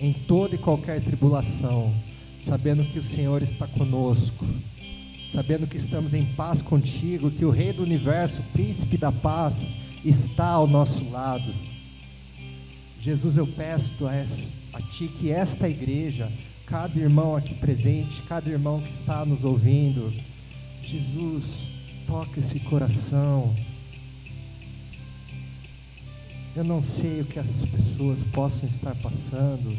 em 0.00 0.12
toda 0.12 0.54
e 0.54 0.58
qualquer 0.58 1.02
tribulação, 1.02 1.94
sabendo 2.42 2.84
que 2.84 2.98
o 2.98 3.02
Senhor 3.02 3.42
está 3.42 3.66
conosco, 3.66 4.46
sabendo 5.30 5.66
que 5.66 5.76
estamos 5.76 6.14
em 6.14 6.24
paz 6.24 6.62
contigo, 6.62 7.30
que 7.30 7.44
o 7.44 7.50
Rei 7.50 7.72
do 7.72 7.82
universo, 7.82 8.42
Príncipe 8.52 8.96
da 8.96 9.12
paz, 9.12 9.74
está 10.04 10.46
ao 10.46 10.66
nosso 10.66 11.08
lado. 11.10 11.54
Jesus, 13.00 13.36
eu 13.36 13.46
peço 13.46 14.06
a, 14.06 14.82
Ti 14.90 15.08
que 15.08 15.30
esta 15.30 15.68
igreja, 15.68 16.32
cada 16.66 16.98
irmão 16.98 17.36
aqui 17.36 17.54
presente, 17.54 18.22
cada 18.22 18.48
irmão 18.48 18.80
que 18.80 18.92
está 18.92 19.24
nos 19.24 19.44
ouvindo, 19.44 20.12
Jesus, 20.82 21.68
toca 22.06 22.40
esse 22.40 22.58
coração. 22.60 23.54
Eu 26.56 26.64
não 26.64 26.82
sei 26.82 27.20
o 27.20 27.24
que 27.24 27.38
essas 27.38 27.64
pessoas 27.66 28.24
possam 28.24 28.68
estar 28.68 28.94
passando 28.96 29.76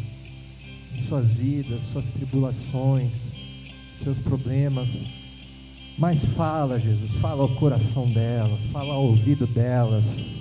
em 0.94 1.00
suas 1.00 1.34
vidas, 1.34 1.84
suas 1.84 2.10
tribulações, 2.10 3.16
seus 4.04 4.20
problemas. 4.20 5.04
Mas 6.00 6.26
fala, 6.28 6.80
Jesus, 6.80 7.14
fala 7.16 7.42
ao 7.42 7.50
coração 7.56 8.10
delas, 8.10 8.66
fala 8.68 8.94
ao 8.94 9.04
ouvido 9.04 9.46
delas. 9.46 10.40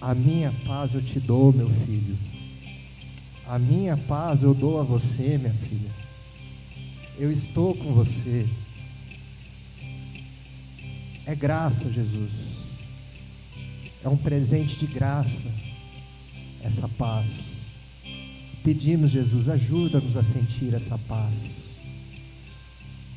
A 0.00 0.12
minha 0.16 0.52
paz 0.66 0.94
eu 0.94 1.00
te 1.00 1.20
dou, 1.20 1.52
meu 1.52 1.70
filho. 1.86 2.18
A 3.46 3.56
minha 3.56 3.96
paz 3.96 4.42
eu 4.42 4.52
dou 4.52 4.80
a 4.80 4.82
você, 4.82 5.38
minha 5.38 5.54
filha. 5.54 5.92
Eu 7.16 7.30
estou 7.30 7.76
com 7.76 7.94
você. 7.94 8.48
É 11.24 11.36
graça, 11.36 11.88
Jesus. 11.88 12.32
É 14.02 14.08
um 14.08 14.16
presente 14.16 14.76
de 14.76 14.88
graça, 14.88 15.46
essa 16.60 16.88
paz. 16.88 17.44
Pedimos, 18.64 19.12
Jesus, 19.12 19.48
ajuda-nos 19.48 20.16
a 20.16 20.24
sentir 20.24 20.74
essa 20.74 20.98
paz. 20.98 21.63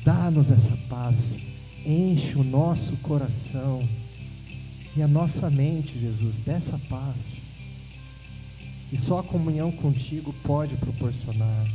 Dá-nos 0.04 0.50
essa 0.50 0.76
paz. 0.88 1.36
Enche 1.84 2.36
o 2.36 2.44
nosso 2.44 2.96
coração 2.98 3.88
e 4.96 5.02
a 5.02 5.08
nossa 5.08 5.48
mente, 5.48 5.98
Jesus, 5.98 6.38
dessa 6.38 6.78
paz. 6.88 7.36
Que 8.90 8.96
só 8.96 9.18
a 9.18 9.22
comunhão 9.22 9.70
contigo 9.70 10.34
pode 10.44 10.76
proporcionar. 10.76 11.66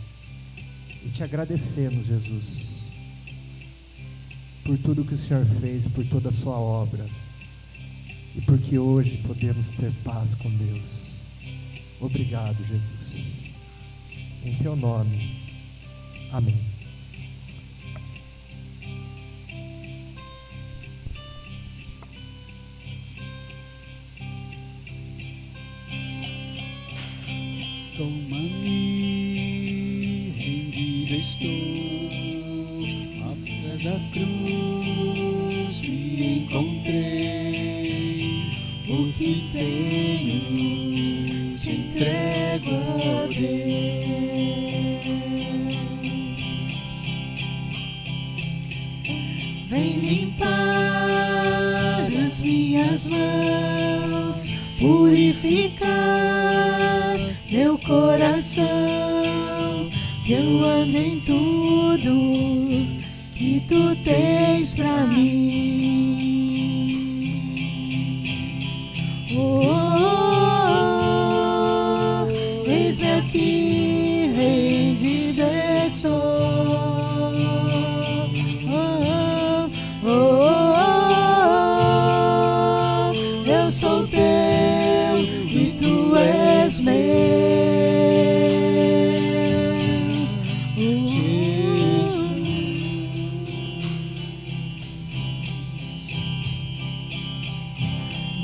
E 1.06 1.10
te 1.10 1.24
agradecemos, 1.24 2.06
Jesus 2.08 2.74
por 4.64 4.78
tudo 4.78 5.04
que 5.04 5.14
o 5.14 5.18
Senhor 5.18 5.46
fez, 5.60 5.88
por 5.88 6.06
toda 6.06 6.30
a 6.30 6.32
sua 6.32 6.58
obra. 6.58 7.06
E 8.36 8.42
porque 8.42 8.80
hoje 8.80 9.18
podemos 9.18 9.70
ter 9.70 9.92
paz 10.04 10.34
com 10.34 10.50
Deus. 10.50 10.90
Obrigado, 12.00 12.58
Jesus. 12.66 13.24
Em 14.44 14.56
teu 14.56 14.76
nome. 14.76 15.38
Amém. 16.32 16.73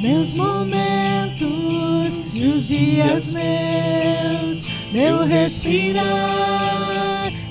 Meus 0.01 0.38
momentos 0.38 1.43
e 2.33 2.45
os 2.45 2.67
dias 2.67 3.33
meus, 3.33 4.65
meu 4.93 5.25
respirar 5.25 6.48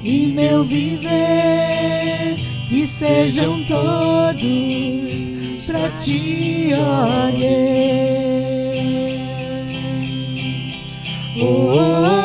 e 0.08 0.26
meu 0.26 0.64
viver, 0.64 2.36
que 2.66 2.86
sejam 2.86 3.62
todos 3.64 4.40
pra 5.66 5.90
ti, 5.90 6.70
ó 6.72 7.30
Deus. 7.30 7.48
Oh, 11.40 11.44
oh, 11.44 12.14
oh, 12.14 12.17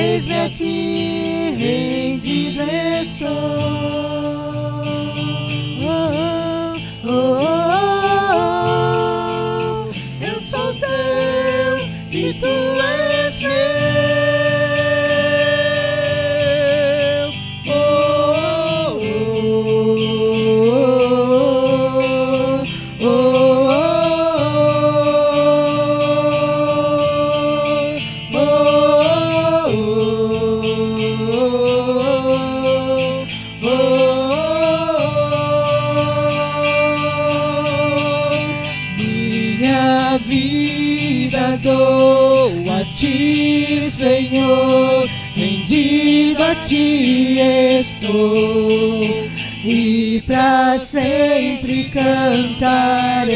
oh, 0.00 0.50
oh, 0.50 0.59
e 49.64 50.22
para 50.26 50.78
sempre 50.80 51.90
cantarei. 51.90 53.30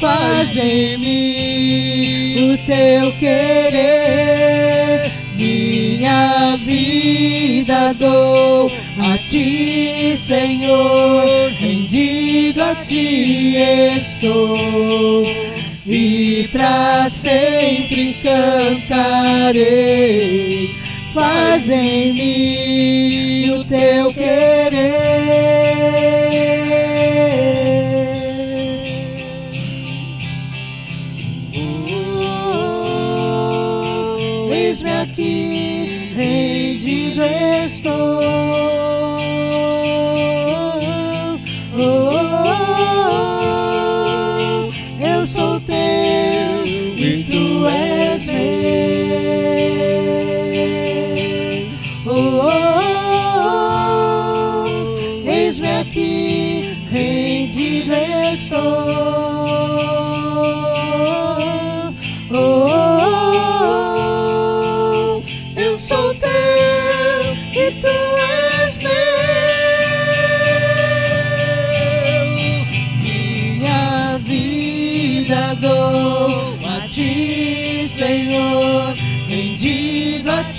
Faz 0.00 0.56
em 0.56 0.96
mim 0.98 2.52
o 2.52 2.58
teu 2.58 3.12
querer, 3.18 5.10
minha 5.34 6.56
vida 6.64 7.92
dou 7.94 8.70
a 9.00 9.18
ti, 9.18 10.16
Senhor, 10.16 11.50
rendido 11.58 12.62
a 12.62 12.76
ti 12.76 13.56
estou, 13.96 15.26
e 15.84 16.48
para 16.52 17.08
sempre 17.08 18.14
cantarei. 18.22 19.58
Faz 21.18 21.68
em 21.68 22.12
mim 22.12 23.50
o 23.50 23.64
teu 23.64 24.14
querer. 24.14 24.67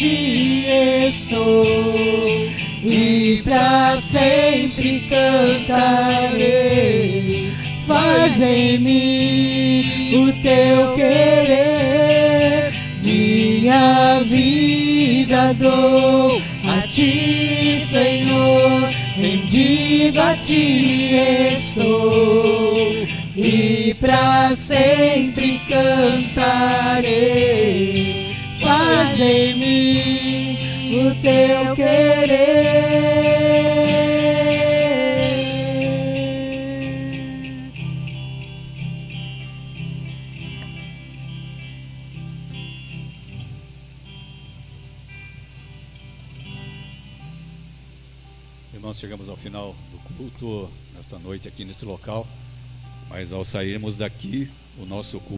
Estou, 0.05 1.65
e 2.83 3.41
para 3.43 3.99
sempre 4.01 5.01
cantarei. 5.09 6.59
Faz 7.87 8.41
em 8.41 8.79
mim 8.79 10.15
o 10.15 10.31
teu 10.41 10.93
querer, 10.95 12.71
minha 13.03 14.21
vida 14.23 15.53
dou 15.55 16.41
a 16.65 16.81
ti, 16.83 17.83
Senhor, 17.89 18.83
rendido 19.15 20.21
a 20.21 20.35
ti 20.35 21.15
estou, 21.55 23.07
e 23.35 23.95
para 23.99 24.55
sempre 24.55 25.59
cantarei. 25.67 27.09
Faz 28.89 29.19
em 29.19 29.53
mim 29.53 30.57
o 30.97 31.21
teu 31.21 31.75
querer. 31.75 32.49
Irmãos, 48.73 48.97
chegamos 48.97 49.29
ao 49.29 49.37
final 49.37 49.75
do 49.91 49.99
culto 50.15 50.71
nesta 50.95 51.19
noite 51.19 51.47
aqui 51.47 51.63
neste 51.63 51.85
local, 51.85 52.25
mas 53.07 53.31
ao 53.31 53.45
sairmos 53.45 53.95
daqui, 53.95 54.49
o 54.79 54.85
nosso 54.85 55.19
culto 55.19 55.27